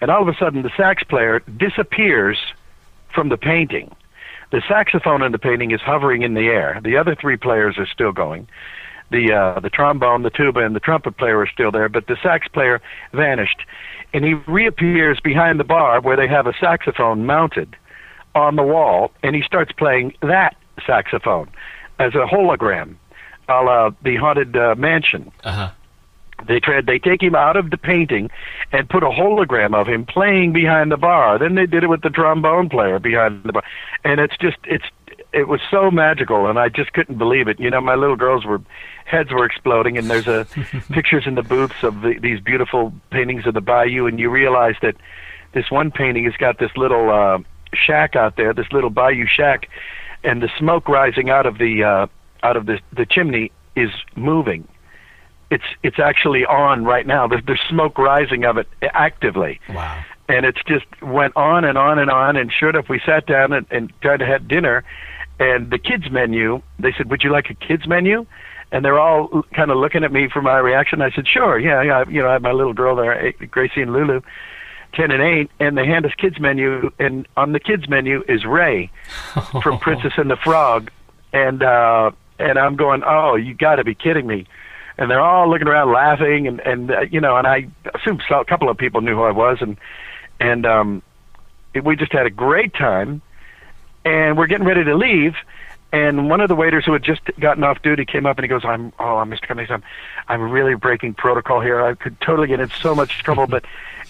and 0.00 0.10
all 0.10 0.20
of 0.20 0.26
a 0.26 0.36
sudden 0.36 0.62
the 0.62 0.72
sax 0.76 1.04
player 1.04 1.38
disappears 1.56 2.38
from 3.14 3.28
the 3.28 3.36
painting. 3.36 3.94
The 4.50 4.62
saxophone 4.66 5.22
in 5.22 5.30
the 5.30 5.38
painting 5.38 5.70
is 5.70 5.80
hovering 5.80 6.22
in 6.22 6.34
the 6.34 6.48
air. 6.48 6.80
The 6.82 6.96
other 6.96 7.14
three 7.14 7.36
players 7.36 7.78
are 7.78 7.86
still 7.86 8.12
going. 8.12 8.48
The 9.10 9.32
uh, 9.32 9.60
the 9.60 9.70
trombone, 9.70 10.22
the 10.22 10.30
tuba, 10.30 10.60
and 10.60 10.76
the 10.76 10.80
trumpet 10.80 11.16
player 11.16 11.38
are 11.38 11.46
still 11.46 11.70
there, 11.70 11.88
but 11.88 12.06
the 12.08 12.16
sax 12.22 12.46
player 12.48 12.80
vanished, 13.12 13.62
and 14.12 14.24
he 14.24 14.34
reappears 14.34 15.18
behind 15.20 15.58
the 15.58 15.64
bar 15.64 16.00
where 16.00 16.16
they 16.16 16.28
have 16.28 16.46
a 16.46 16.52
saxophone 16.60 17.24
mounted 17.24 17.74
on 18.34 18.56
the 18.56 18.62
wall, 18.62 19.10
and 19.22 19.34
he 19.34 19.42
starts 19.42 19.72
playing 19.72 20.12
that 20.20 20.56
saxophone 20.86 21.48
as 21.98 22.14
a 22.14 22.26
hologram 22.26 22.96
a 23.48 23.62
la 23.62 23.90
the 24.02 24.16
haunted 24.16 24.56
uh, 24.56 24.74
mansion. 24.76 25.32
Uh-huh. 25.42 25.70
They 26.46 26.60
tried. 26.60 26.86
They 26.86 26.98
take 26.98 27.22
him 27.22 27.34
out 27.34 27.56
of 27.56 27.70
the 27.70 27.76
painting 27.76 28.30
and 28.70 28.88
put 28.88 29.02
a 29.02 29.08
hologram 29.08 29.74
of 29.74 29.88
him 29.88 30.06
playing 30.06 30.52
behind 30.52 30.92
the 30.92 30.96
bar. 30.96 31.38
Then 31.38 31.56
they 31.56 31.66
did 31.66 31.82
it 31.82 31.88
with 31.88 32.02
the 32.02 32.10
trombone 32.10 32.68
player 32.68 32.98
behind 33.00 33.42
the 33.44 33.52
bar, 33.52 33.64
and 34.04 34.20
it's 34.20 34.36
just 34.36 34.58
it's 34.64 34.84
it 35.32 35.48
was 35.48 35.60
so 35.70 35.90
magical, 35.90 36.46
and 36.48 36.58
I 36.58 36.68
just 36.68 36.92
couldn't 36.92 37.18
believe 37.18 37.48
it. 37.48 37.58
You 37.58 37.70
know, 37.70 37.80
my 37.80 37.96
little 37.96 38.16
girls 38.16 38.44
were 38.44 38.60
heads 39.08 39.30
were 39.30 39.44
exploding, 39.44 39.98
and 39.98 40.08
there's 40.08 40.28
a 40.28 40.46
pictures 40.92 41.26
in 41.26 41.34
the 41.34 41.42
booths 41.42 41.82
of 41.82 42.02
the, 42.02 42.18
these 42.20 42.40
beautiful 42.40 42.92
paintings 43.10 43.46
of 43.46 43.54
the 43.54 43.60
bayou, 43.60 44.06
and 44.06 44.18
you 44.20 44.30
realize 44.30 44.74
that 44.82 44.96
this 45.52 45.70
one 45.70 45.90
painting 45.90 46.24
has 46.24 46.34
got 46.36 46.58
this 46.58 46.70
little 46.76 47.10
uh, 47.10 47.38
shack 47.72 48.16
out 48.16 48.36
there, 48.36 48.52
this 48.52 48.70
little 48.70 48.90
bayou 48.90 49.26
shack, 49.26 49.68
and 50.22 50.42
the 50.42 50.50
smoke 50.58 50.88
rising 50.88 51.30
out 51.30 51.46
of 51.46 51.58
the 51.58 51.84
uh, 51.84 52.06
out 52.42 52.56
of 52.56 52.66
the 52.66 52.78
the 52.92 53.06
chimney 53.06 53.50
is 53.76 53.90
moving. 54.16 54.66
It's 55.50 55.64
it's 55.82 55.98
actually 55.98 56.44
on 56.44 56.84
right 56.84 57.06
now. 57.06 57.26
There's, 57.26 57.44
there's 57.46 57.62
smoke 57.68 57.98
rising 57.98 58.44
of 58.44 58.58
it 58.58 58.68
actively. 58.82 59.60
Wow. 59.70 60.04
And 60.28 60.44
it's 60.44 60.62
just 60.66 60.84
went 61.00 61.34
on 61.36 61.64
and 61.64 61.78
on 61.78 61.98
and 61.98 62.10
on. 62.10 62.36
And 62.36 62.52
sure 62.52 62.68
enough, 62.68 62.90
we 62.90 63.00
sat 63.06 63.26
down 63.26 63.54
and, 63.54 63.66
and 63.70 63.90
tried 64.02 64.18
to 64.18 64.26
have 64.26 64.46
dinner. 64.46 64.84
And 65.40 65.70
the 65.70 65.78
kids 65.78 66.10
menu, 66.10 66.60
they 66.78 66.92
said, 66.92 67.08
"Would 67.10 67.22
you 67.22 67.30
like 67.30 67.48
a 67.48 67.54
kids 67.54 67.86
menu?" 67.86 68.26
And 68.70 68.84
they're 68.84 68.98
all 69.00 69.44
kind 69.54 69.70
of 69.70 69.78
looking 69.78 70.04
at 70.04 70.12
me 70.12 70.28
for 70.28 70.42
my 70.42 70.58
reaction. 70.58 71.00
I 71.00 71.10
said, 71.10 71.26
"Sure, 71.26 71.58
yeah, 71.58 71.82
yeah." 71.82 72.04
You 72.08 72.22
know, 72.22 72.28
I 72.28 72.32
have 72.34 72.42
my 72.42 72.52
little 72.52 72.74
girl 72.74 72.96
there, 72.96 73.26
eight- 73.26 73.50
Gracie 73.50 73.80
and 73.80 73.92
Lulu, 73.94 74.20
ten 74.92 75.10
and 75.10 75.22
eight, 75.22 75.50
and 75.58 75.76
they 75.78 75.86
hand 75.86 76.04
us 76.04 76.12
kids 76.18 76.38
menu. 76.38 76.90
And 76.98 77.26
on 77.36 77.52
the 77.52 77.60
kids 77.60 77.88
menu 77.88 78.22
is 78.28 78.44
Ray 78.44 78.90
from 79.62 79.78
Princess 79.78 80.12
and 80.18 80.30
the 80.30 80.36
Frog, 80.36 80.90
and 81.32 81.62
uh, 81.62 82.10
and 82.38 82.58
I'm 82.58 82.76
going, 82.76 83.02
"Oh, 83.06 83.36
you 83.36 83.54
got 83.54 83.76
to 83.76 83.84
be 83.84 83.94
kidding 83.94 84.26
me!" 84.26 84.46
And 84.98 85.10
they're 85.10 85.20
all 85.20 85.48
looking 85.48 85.68
around, 85.68 85.92
laughing, 85.92 86.46
and 86.46 86.60
and 86.60 86.90
uh, 86.90 87.00
you 87.10 87.20
know, 87.22 87.36
and 87.38 87.46
I 87.46 87.68
assume 87.94 88.20
a 88.30 88.44
couple 88.44 88.68
of 88.68 88.76
people 88.76 89.00
knew 89.00 89.14
who 89.14 89.22
I 89.22 89.30
was, 89.32 89.58
and 89.62 89.78
and 90.40 90.66
um, 90.66 91.02
it, 91.72 91.84
we 91.84 91.96
just 91.96 92.12
had 92.12 92.26
a 92.26 92.30
great 92.30 92.74
time, 92.74 93.22
and 94.04 94.36
we're 94.36 94.46
getting 94.46 94.66
ready 94.66 94.84
to 94.84 94.94
leave. 94.94 95.34
And 95.90 96.28
one 96.28 96.40
of 96.40 96.48
the 96.48 96.54
waiters 96.54 96.84
who 96.84 96.92
had 96.92 97.02
just 97.02 97.22
gotten 97.40 97.64
off 97.64 97.80
duty 97.82 98.04
came 98.04 98.26
up 98.26 98.36
and 98.36 98.44
he 98.44 98.48
goes, 98.48 98.64
"I'm 98.64 98.92
oh, 98.98 99.16
I'm 99.16 99.30
Mr. 99.30 99.42
Cummings, 99.42 99.70
I'm 99.70 99.82
I'm 100.28 100.50
really 100.50 100.74
breaking 100.74 101.14
protocol 101.14 101.60
here. 101.60 101.80
I 101.80 101.94
could 101.94 102.20
totally 102.20 102.48
get 102.48 102.60
in 102.60 102.68
so 102.70 102.94
much 102.94 103.22
trouble, 103.22 103.46
but 103.46 103.64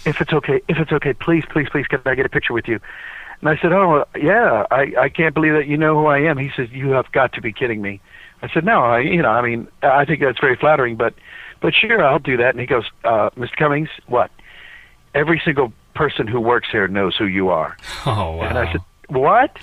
if 0.05 0.21
it's 0.21 0.33
okay, 0.33 0.61
if 0.69 0.79
it's 0.79 0.91
okay, 0.91 1.13
please, 1.13 1.45
please, 1.49 1.69
please, 1.71 1.87
can 1.87 2.01
I 2.05 2.15
get 2.15 2.27
a 2.27 2.29
picture 2.29 2.53
with 2.53 2.67
you?" 2.67 2.81
And 3.41 3.49
I 3.49 3.57
said, 3.59 3.73
"Oh, 3.73 4.05
yeah, 4.17 4.67
I 4.73 4.93
I 4.99 5.09
can't 5.09 5.35
believe 5.35 5.53
that 5.53 5.67
you 5.67 5.77
know 5.77 5.95
who 5.95 6.07
I 6.07 6.19
am." 6.19 6.37
He 6.37 6.51
says, 6.57 6.69
"You 6.73 6.91
have 6.91 7.13
got 7.13 7.33
to 7.35 7.41
be 7.41 7.53
kidding 7.53 7.81
me. 7.81 8.01
I 8.43 8.49
said, 8.53 8.65
no, 8.65 8.83
I, 8.83 9.01
you 9.01 9.23
know, 9.23 9.31
I 9.31 9.43
mean, 9.43 9.69
I 9.83 10.05
think 10.05 10.21
that's 10.21 10.39
very 10.39 10.57
flattering, 10.57 10.97
but, 10.97 11.15
but 11.61 11.75
sure, 11.75 12.05
I'll 12.05 12.21
do 12.21 12.37
that. 12.37 12.51
And 12.51 12.61
he 12.61 12.67
goes, 12.67 12.85
uh, 13.05 13.31
Mr. 13.31 13.57
Cummings, 13.57 13.89
what? 14.07 14.31
Every 15.15 15.41
single 15.45 15.73
person 15.95 16.29
who 16.29 16.41
works 16.41 16.69
here 16.71 16.87
knows 16.87 17.17
who 17.17 17.27
you 17.27 17.49
are. 17.49 17.77
Oh 18.07 18.37
wow. 18.37 18.43
And 18.43 18.59
I 18.59 18.71
said, 18.71 18.81
what? 19.09 19.57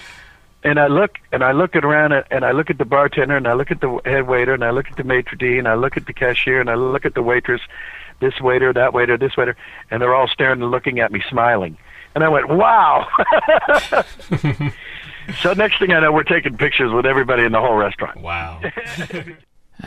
And 0.66 0.80
I 0.80 0.88
look 0.88 1.20
and 1.32 1.44
I 1.44 1.52
look 1.52 1.76
at 1.76 1.86
around 1.86 2.12
and 2.32 2.44
I 2.44 2.52
look 2.52 2.72
at 2.72 2.80
the 2.80 2.86
bartender 2.86 3.38
and 3.38 3.48
I 3.48 3.54
look 3.54 3.70
at 3.70 3.82
the 3.82 4.02
head 4.04 4.28
waiter 4.28 4.54
and 4.54 4.64
I 4.64 4.72
look 4.72 4.88
at 4.90 4.98
the 4.98 5.04
maitre 5.04 5.38
d 5.38 5.60
and 5.60 5.68
I 5.68 5.76
look 5.76 5.96
at 5.96 6.08
the 6.08 6.14
cashier 6.14 6.60
and 6.60 6.72
I 6.72 6.74
look 6.74 7.06
at 7.06 7.14
the 7.14 7.22
waitress, 7.22 7.62
this 8.20 8.42
waiter, 8.42 8.74
that 8.74 8.92
waiter, 8.92 9.16
this 9.16 9.38
waiter, 9.38 9.56
and 9.92 10.02
they're 10.02 10.16
all 10.16 10.28
staring 10.28 10.64
and 10.64 10.72
looking 10.72 11.00
at 11.00 11.12
me, 11.12 11.22
smiling. 11.30 11.78
And 12.16 12.24
I 12.24 12.30
went, 12.30 12.50
wow. 12.50 13.08
so 15.42 15.54
next 15.54 15.78
thing 15.78 15.92
I 15.92 16.00
know, 16.00 16.12
we're 16.12 16.24
taking 16.24 16.58
pictures 16.58 16.92
with 16.92 17.06
everybody 17.06 17.44
in 17.44 17.52
the 17.52 17.62
whole 17.62 17.76
restaurant. 17.76 18.20
Wow. 18.22 18.62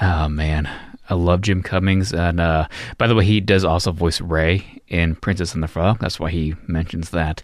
Oh 0.02 0.28
man, 0.28 0.68
I 1.08 1.14
love 1.14 1.40
Jim 1.40 1.62
Cummings, 1.62 2.12
and 2.12 2.40
uh, 2.40 2.68
by 2.98 3.06
the 3.06 3.14
way, 3.14 3.24
he 3.24 3.40
does 3.40 3.64
also 3.64 3.90
voice 3.90 4.20
Ray 4.20 4.82
in 4.86 5.16
Princess 5.16 5.54
and 5.54 5.62
the 5.62 5.68
Frog. 5.68 5.98
That's 5.98 6.20
why 6.20 6.30
he 6.30 6.56
mentions 6.66 7.10
that. 7.10 7.42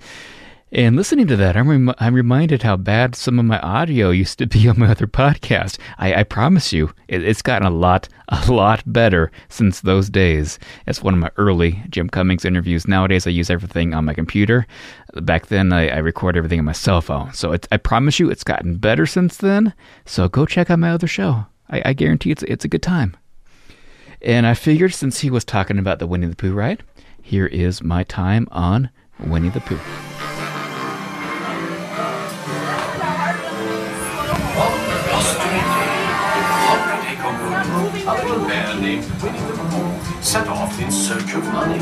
And 0.73 0.97
listening 0.97 1.29
to 1.29 1.37
that, 1.37 1.57
I'm, 1.57 1.69
rem- 1.69 1.95
I'm 1.99 2.15
reminded 2.15 2.63
how 2.65 2.77
bad 2.77 3.15
some 3.15 3.39
of 3.39 3.45
my 3.45 3.61
audio 3.61 4.11
used 4.11 4.39
to 4.39 4.47
be 4.47 4.69
on 4.69 4.79
my 4.79 4.91
other 4.91 5.07
podcast. 5.07 5.79
I, 5.99 6.15
I 6.15 6.23
promise 6.25 6.73
you, 6.73 6.93
it, 7.07 7.23
it's 7.23 7.43
gotten 7.43 7.67
a 7.67 7.71
lot, 7.71 8.09
a 8.29 8.51
lot 8.51 8.83
better 8.87 9.31
since 9.49 9.81
those 9.81 10.11
days. 10.11 10.59
It's 10.89 11.01
one 11.01 11.15
of 11.15 11.21
my 11.21 11.31
early 11.37 11.81
Jim 11.91 12.09
Cummings 12.09 12.45
interviews. 12.45 12.89
Nowadays, 12.89 13.27
I 13.27 13.31
use 13.31 13.51
everything 13.51 13.95
on 13.95 14.05
my 14.05 14.15
computer. 14.15 14.67
Back 15.15 15.47
then, 15.47 15.73
I, 15.73 15.91
I 15.91 15.99
record 15.99 16.37
everything 16.37 16.59
on 16.59 16.65
my 16.65 16.73
cell 16.73 17.01
phone. 17.01 17.33
So 17.35 17.57
I 17.71 17.77
promise 17.77 18.19
you, 18.19 18.29
it's 18.29 18.45
gotten 18.45 18.77
better 18.77 19.07
since 19.07 19.37
then. 19.37 19.75
So 20.07 20.29
go 20.29 20.45
check 20.45 20.71
out 20.71 20.81
my 20.81 20.91
other 20.91 21.07
show. 21.07 21.47
I, 21.71 21.83
I 21.85 21.93
guarantee 21.93 22.31
it's 22.33 22.43
it's 22.43 22.65
a 22.65 22.69
good 22.69 22.83
time. 22.83 23.17
And 24.23 24.47
I 24.47 24.55
figured 24.55 24.95
since 24.95 25.21
he 25.21 25.31
was 25.31 25.45
talking 25.45 25.79
about 25.79 25.99
the 25.99 26.07
Winnie 26.07 26.27
the 26.27 26.37
Pooh 26.37 26.53
ride, 26.53 26.83
here 27.23 27.47
is 27.47 27.83
my 27.83 28.03
time 28.05 28.49
on 28.51 28.91
Winnie 29.21 29.51
the 29.51 29.61
Pooh. 29.61 30.14
A 38.07 38.13
little 38.13 38.47
bear 38.47 38.75
named 38.75 39.05
Winnie 39.23 40.23
set 40.23 40.47
off 40.47 40.79
in 40.79 40.91
search 40.93 41.33
of 41.33 41.43
money. 41.45 41.79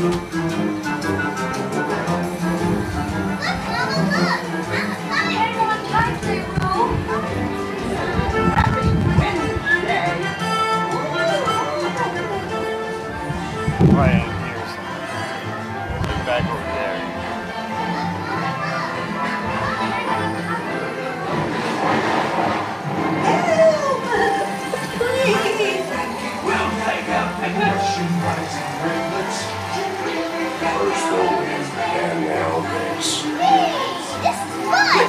Right 13.91 14.32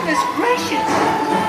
Goodness 0.05 0.23
gracious! 0.37 1.44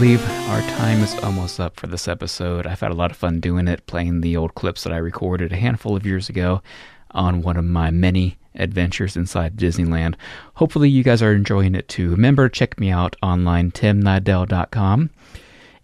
Believe 0.00 0.30
our 0.48 0.62
time 0.62 1.02
is 1.02 1.14
almost 1.18 1.60
up 1.60 1.78
for 1.78 1.86
this 1.86 2.08
episode. 2.08 2.66
I've 2.66 2.80
had 2.80 2.90
a 2.90 2.94
lot 2.94 3.10
of 3.10 3.18
fun 3.18 3.38
doing 3.38 3.68
it, 3.68 3.84
playing 3.84 4.22
the 4.22 4.34
old 4.34 4.54
clips 4.54 4.82
that 4.82 4.94
I 4.94 4.96
recorded 4.96 5.52
a 5.52 5.56
handful 5.56 5.94
of 5.94 6.06
years 6.06 6.30
ago 6.30 6.62
on 7.10 7.42
one 7.42 7.58
of 7.58 7.66
my 7.66 7.90
many 7.90 8.38
adventures 8.54 9.14
inside 9.14 9.58
Disneyland. 9.58 10.14
Hopefully, 10.54 10.88
you 10.88 11.02
guys 11.02 11.20
are 11.20 11.34
enjoying 11.34 11.74
it 11.74 11.86
too. 11.86 12.12
Remember, 12.12 12.48
check 12.48 12.80
me 12.80 12.88
out 12.88 13.14
online, 13.22 13.72
timnidell.com. 13.72 15.10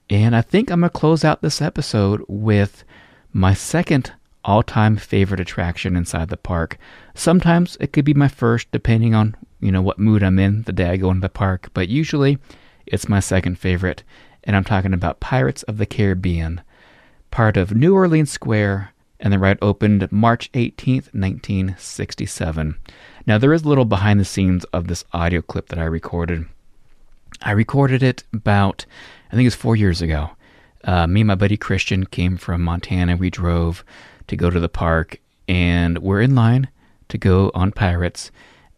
And 0.09 0.35
I 0.35 0.41
think 0.41 0.71
I'm 0.71 0.81
going 0.81 0.89
to 0.89 0.99
close 0.99 1.23
out 1.23 1.43
this 1.43 1.61
episode 1.61 2.25
with 2.27 2.85
my 3.35 3.53
second 3.53 4.13
all 4.47 4.63
time 4.63 4.97
favorite 4.97 5.41
attraction 5.41 5.95
inside 5.95 6.31
the 6.31 6.39
park. 6.39 6.79
Sometimes 7.13 7.77
it 7.81 7.93
could 7.93 8.07
be 8.07 8.15
my 8.15 8.29
first, 8.29 8.71
depending 8.71 9.15
on 9.15 9.37
you 9.61 9.71
know 9.71 9.83
what 9.83 9.99
mood 9.99 10.23
I'm 10.23 10.39
in 10.39 10.63
the 10.63 10.73
day 10.73 10.89
I 10.89 10.97
go 10.97 11.11
into 11.11 11.21
the 11.21 11.29
park, 11.29 11.69
but 11.75 11.91
usually 11.91 12.39
it's 12.87 13.09
my 13.09 13.21
second 13.21 13.59
favorite, 13.59 14.03
and 14.45 14.57
I'm 14.57 14.65
talking 14.65 14.93
about 14.93 15.21
Pirates 15.21 15.63
of 15.65 15.79
the 15.79 15.87
Caribbean, 15.87 16.63
part 17.31 17.57
of 17.57 17.75
New 17.75 17.95
Orleans 17.95 18.31
Square, 18.31 18.93
and 19.19 19.33
the 19.33 19.39
ride 19.39 19.59
opened 19.61 20.11
March 20.13 20.51
18th, 20.53 21.13
1967. 21.15 22.77
Now, 23.27 23.39
there 23.39 23.53
is 23.53 23.63
a 23.63 23.69
little 23.69 23.85
behind 23.85 24.21
the 24.21 24.25
scenes 24.25 24.65
of 24.67 24.87
this 24.87 25.05
audio 25.13 25.43
clip 25.43 25.69
that 25.69 25.79
I 25.79 25.85
recorded. 25.85 26.47
I 27.43 27.51
recorded 27.53 28.03
it 28.03 28.25
about, 28.33 28.87
I 29.33 29.37
think 29.37 29.47
it's 29.47 29.57
four 29.57 29.77
years 29.77 30.01
ago. 30.01 30.31
Uh, 30.85 31.07
me 31.07 31.23
and 31.23 31.29
my 31.29 31.35
buddy 31.35 31.57
Christian 31.57 32.07
came 32.07 32.37
from 32.37 32.63
Montana. 32.63 33.17
We 33.17 33.31
drove 33.31 33.85
to 34.29 34.37
go 34.37 34.51
to 34.51 34.61
the 34.61 34.69
park, 34.69 35.19
and 35.49 35.99
we're 35.99 36.21
in 36.21 36.35
line 36.35 36.69
to 37.09 37.19
go 37.19 37.51
on 37.55 37.73
Pirates. 37.73 38.31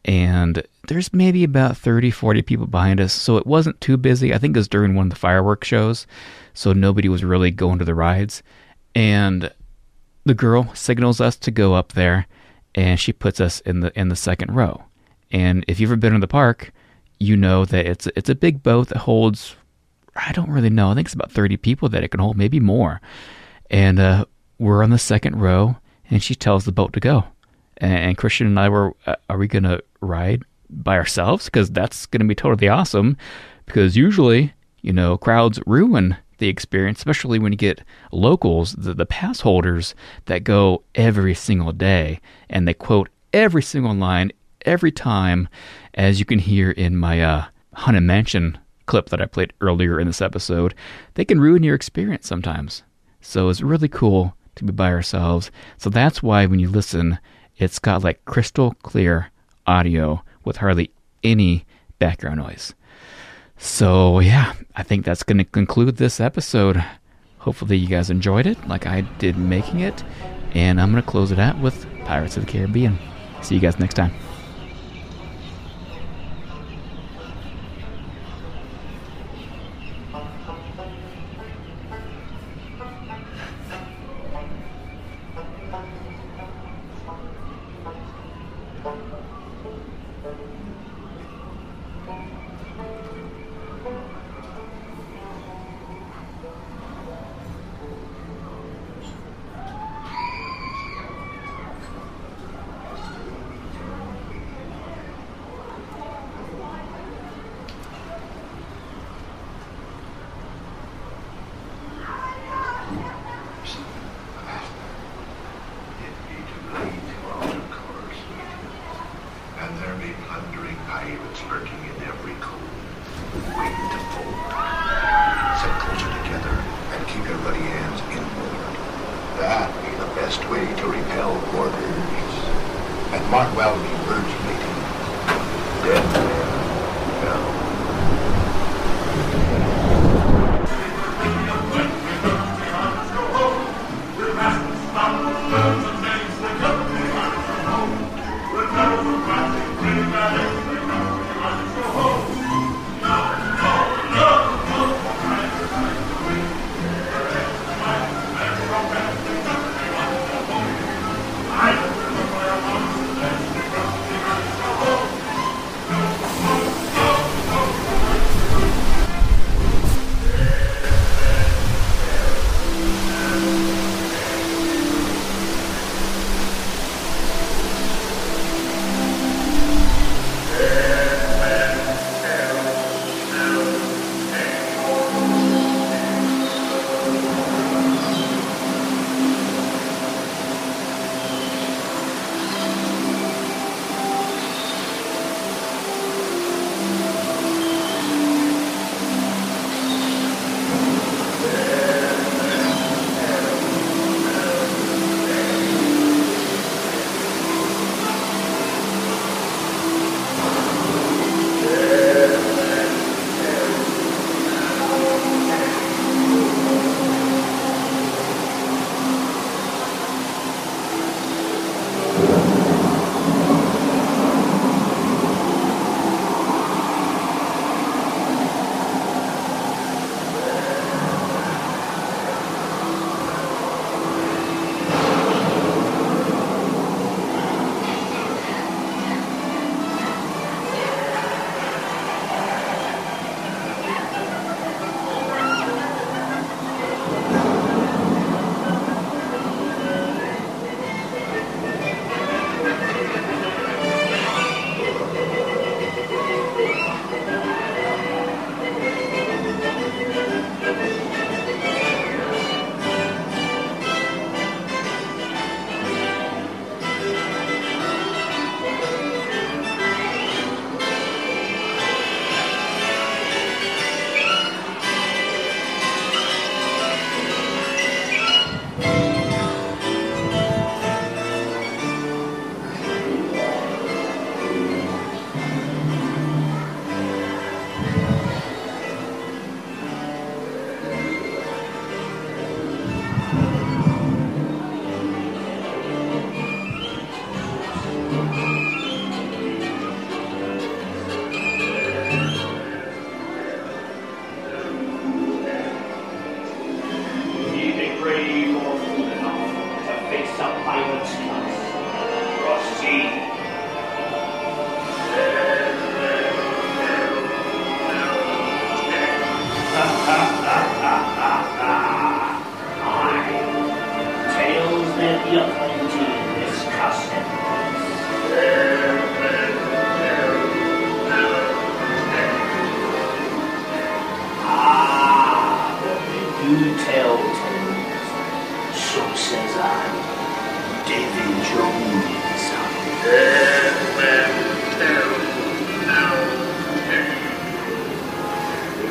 And 0.04 0.62
there's 0.86 1.12
maybe 1.12 1.44
about 1.44 1.76
30, 1.76 2.10
40 2.10 2.42
people 2.42 2.66
behind 2.66 3.00
us, 3.00 3.12
so 3.12 3.36
it 3.36 3.46
wasn't 3.46 3.80
too 3.80 3.96
busy. 3.96 4.32
I 4.32 4.38
think 4.38 4.56
it 4.56 4.60
was 4.60 4.68
during 4.68 4.94
one 4.94 5.06
of 5.06 5.10
the 5.10 5.16
fireworks 5.16 5.68
shows, 5.68 6.06
so 6.54 6.72
nobody 6.72 7.08
was 7.08 7.24
really 7.24 7.50
going 7.50 7.78
to 7.78 7.84
the 7.84 7.94
rides. 7.94 8.42
And 8.94 9.52
the 10.24 10.34
girl 10.34 10.72
signals 10.74 11.20
us 11.20 11.36
to 11.36 11.50
go 11.50 11.74
up 11.74 11.92
there, 11.92 12.26
and 12.74 12.98
she 12.98 13.12
puts 13.12 13.40
us 13.40 13.60
in 13.60 13.80
the 13.80 13.98
in 13.98 14.08
the 14.08 14.16
second 14.16 14.54
row. 14.54 14.84
And 15.30 15.64
if 15.68 15.78
you've 15.78 15.90
ever 15.90 15.96
been 15.96 16.14
in 16.14 16.20
the 16.20 16.26
park, 16.26 16.72
you 17.18 17.36
know 17.36 17.64
that 17.64 17.86
it's 17.86 18.06
it's 18.16 18.30
a 18.30 18.34
big 18.34 18.62
boat 18.62 18.88
that 18.88 18.98
holds 18.98 19.56
I 20.18 20.32
don't 20.32 20.50
really 20.50 20.70
know. 20.70 20.90
I 20.90 20.94
think 20.94 21.06
it's 21.06 21.14
about 21.14 21.30
30 21.30 21.56
people 21.58 21.88
that 21.90 22.02
it 22.02 22.08
can 22.08 22.20
hold, 22.20 22.36
maybe 22.36 22.60
more. 22.60 23.00
And 23.70 24.00
uh, 24.00 24.24
we're 24.58 24.82
on 24.82 24.90
the 24.90 24.98
second 24.98 25.36
row, 25.40 25.76
and 26.10 26.22
she 26.22 26.34
tells 26.34 26.64
the 26.64 26.72
boat 26.72 26.92
to 26.94 27.00
go. 27.00 27.24
And, 27.78 28.16
Christian 28.18 28.46
and 28.46 28.58
I 28.58 28.68
were, 28.68 28.94
uh, 29.06 29.16
are 29.30 29.38
we 29.38 29.48
going 29.48 29.62
to 29.64 29.82
ride 30.00 30.44
by 30.68 30.96
ourselves? 30.96 31.46
Because 31.46 31.70
that's 31.70 32.06
going 32.06 32.20
to 32.20 32.26
be 32.26 32.34
totally 32.34 32.68
awesome. 32.68 33.16
Because 33.66 33.96
usually, 33.96 34.52
you 34.82 34.92
know, 34.92 35.16
crowds 35.16 35.60
ruin 35.66 36.16
the 36.38 36.48
experience, 36.48 36.98
especially 36.98 37.38
when 37.38 37.52
you 37.52 37.58
get 37.58 37.82
locals, 38.12 38.72
the, 38.72 38.94
the 38.94 39.06
pass 39.06 39.40
holders 39.40 39.94
that 40.26 40.44
go 40.44 40.82
every 40.94 41.34
single 41.34 41.72
day 41.72 42.20
and 42.48 42.66
they 42.66 42.74
quote 42.74 43.08
every 43.32 43.62
single 43.62 43.94
line 43.94 44.32
every 44.62 44.92
time, 44.92 45.48
as 45.94 46.18
you 46.18 46.24
can 46.24 46.38
hear 46.38 46.70
in 46.70 46.96
my 46.96 47.22
uh, 47.22 47.44
Haunted 47.74 48.02
Mansion 48.02 48.58
clip 48.86 49.08
that 49.10 49.20
I 49.20 49.26
played 49.26 49.52
earlier 49.60 50.00
in 50.00 50.06
this 50.06 50.22
episode, 50.22 50.74
they 51.14 51.24
can 51.24 51.40
ruin 51.40 51.62
your 51.62 51.74
experience 51.74 52.26
sometimes. 52.26 52.82
So 53.20 53.48
it's 53.48 53.60
really 53.60 53.88
cool 53.88 54.34
to 54.56 54.64
be 54.64 54.72
by 54.72 54.92
ourselves. 54.92 55.50
So 55.76 55.90
that's 55.90 56.22
why 56.22 56.46
when 56.46 56.58
you 56.58 56.68
listen, 56.68 57.18
it's 57.58 57.78
got 57.78 58.04
like 58.04 58.24
crystal 58.24 58.74
clear 58.82 59.30
audio 59.66 60.22
with 60.44 60.58
hardly 60.58 60.90
any 61.22 61.66
background 61.98 62.38
noise. 62.38 62.74
So 63.58 64.20
yeah, 64.20 64.54
I 64.76 64.82
think 64.82 65.04
that's 65.04 65.22
going 65.24 65.38
to 65.38 65.44
conclude 65.44 65.96
this 65.96 66.20
episode. 66.20 66.82
Hopefully 67.38 67.76
you 67.76 67.88
guys 67.88 68.10
enjoyed 68.10 68.46
it 68.46 68.68
like 68.68 68.86
I 68.86 69.02
did 69.18 69.36
making 69.36 69.80
it. 69.80 70.02
And 70.54 70.80
I'm 70.80 70.90
going 70.90 71.02
to 71.02 71.08
close 71.08 71.30
it 71.30 71.38
out 71.38 71.58
with 71.60 71.86
Pirates 72.04 72.36
of 72.36 72.46
the 72.46 72.52
Caribbean. 72.52 72.98
See 73.42 73.54
you 73.54 73.60
guys 73.60 73.78
next 73.78 73.94
time. 73.94 74.12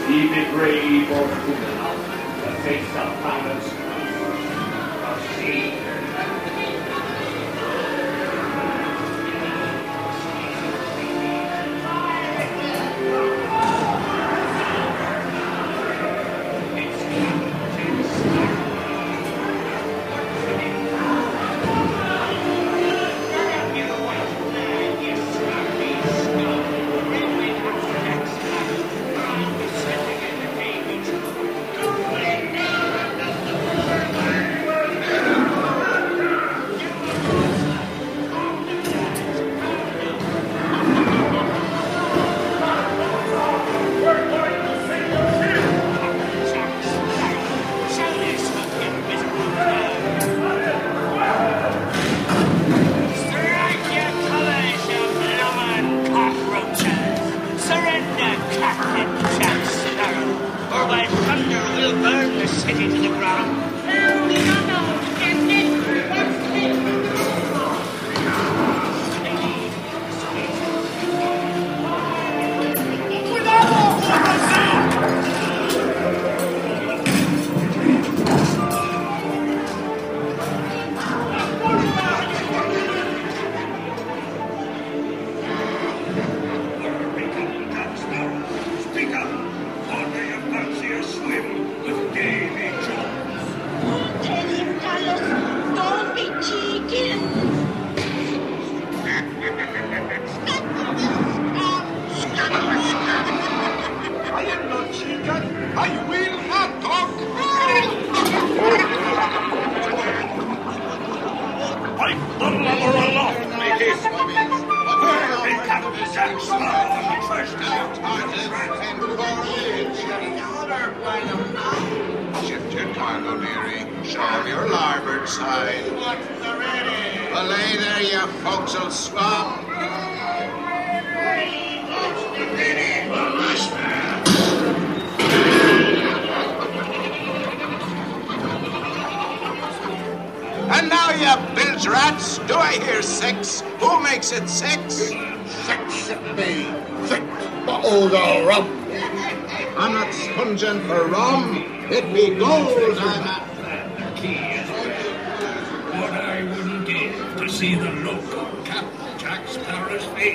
He 0.08 0.24
be 0.30 0.46
brave 0.52 1.12
or 1.12 1.28
cruel 1.28 1.58
enough 1.58 2.00
to 2.44 2.52
face 2.64 2.88
the 2.88 3.06
violence 3.22 3.87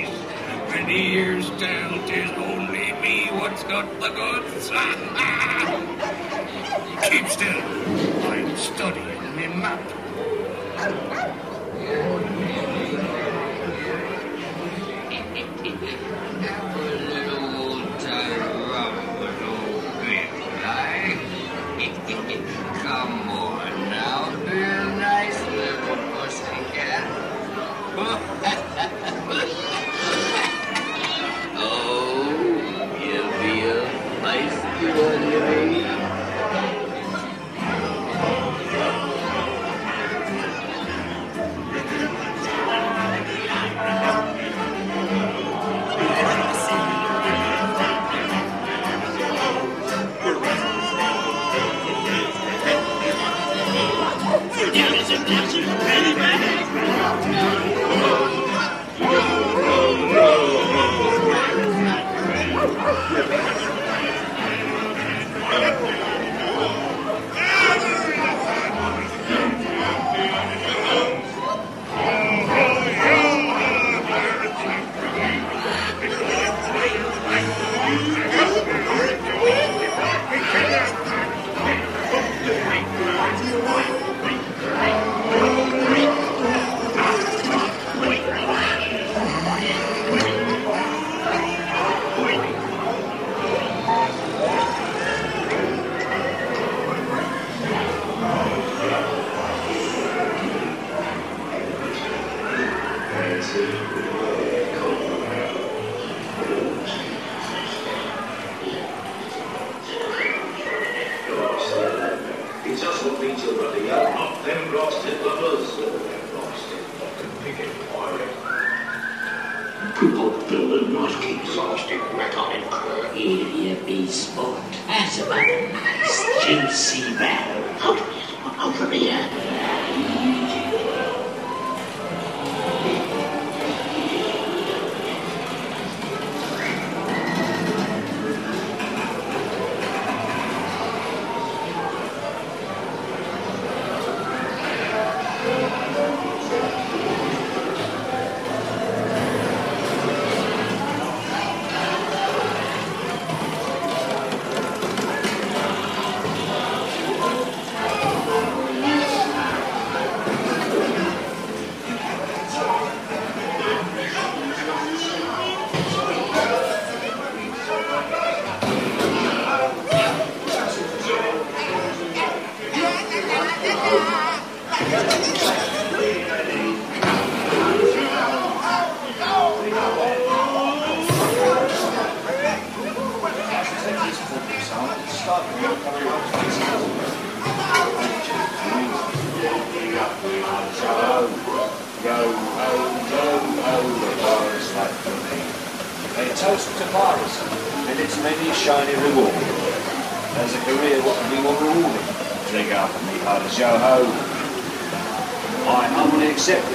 place. 0.03 0.69
Many 0.69 1.11
years 1.11 1.49
tell 1.51 2.07
tis 2.07 2.29
only 2.31 2.93
me 3.01 3.27
what's 3.31 3.63
got 3.63 3.87
the 3.99 4.09
goods. 4.09 4.69
Keep 7.09 7.27
still. 7.27 7.61
I'm 8.31 8.57
studying 8.57 9.35
me 9.35 9.47
map. 9.47 9.81
Apple. 10.77 11.39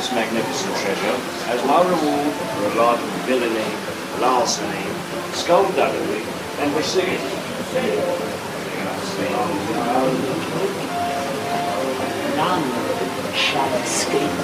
this 0.08 0.14
magnificent 0.14 0.76
treasure 0.76 1.18
as 1.52 1.60
my 1.66 1.82
reward 1.82 2.32
for 2.32 2.64
a 2.64 2.74
life 2.80 3.02
of 3.02 3.10
villainy, 3.26 3.72
larceny, 4.20 4.86
skullduggery, 5.32 6.22
and 6.60 6.74
deceit. 6.74 7.20
None 12.36 12.64
shall 13.34 13.74
escape. 13.82 14.38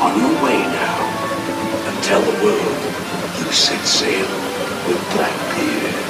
On 0.00 0.12
your 0.18 0.34
way 0.44 0.58
now, 0.58 0.98
and 1.88 2.02
tell 2.02 2.22
the 2.22 2.44
world 2.44 2.78
you 3.40 3.52
set 3.52 3.84
sail 3.84 4.28
with 4.88 5.00
Blackbeard. 5.14 6.04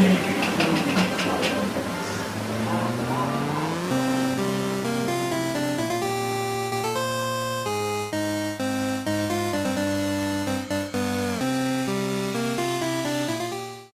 Quelle 0.00 0.14
excuse. 0.14 0.39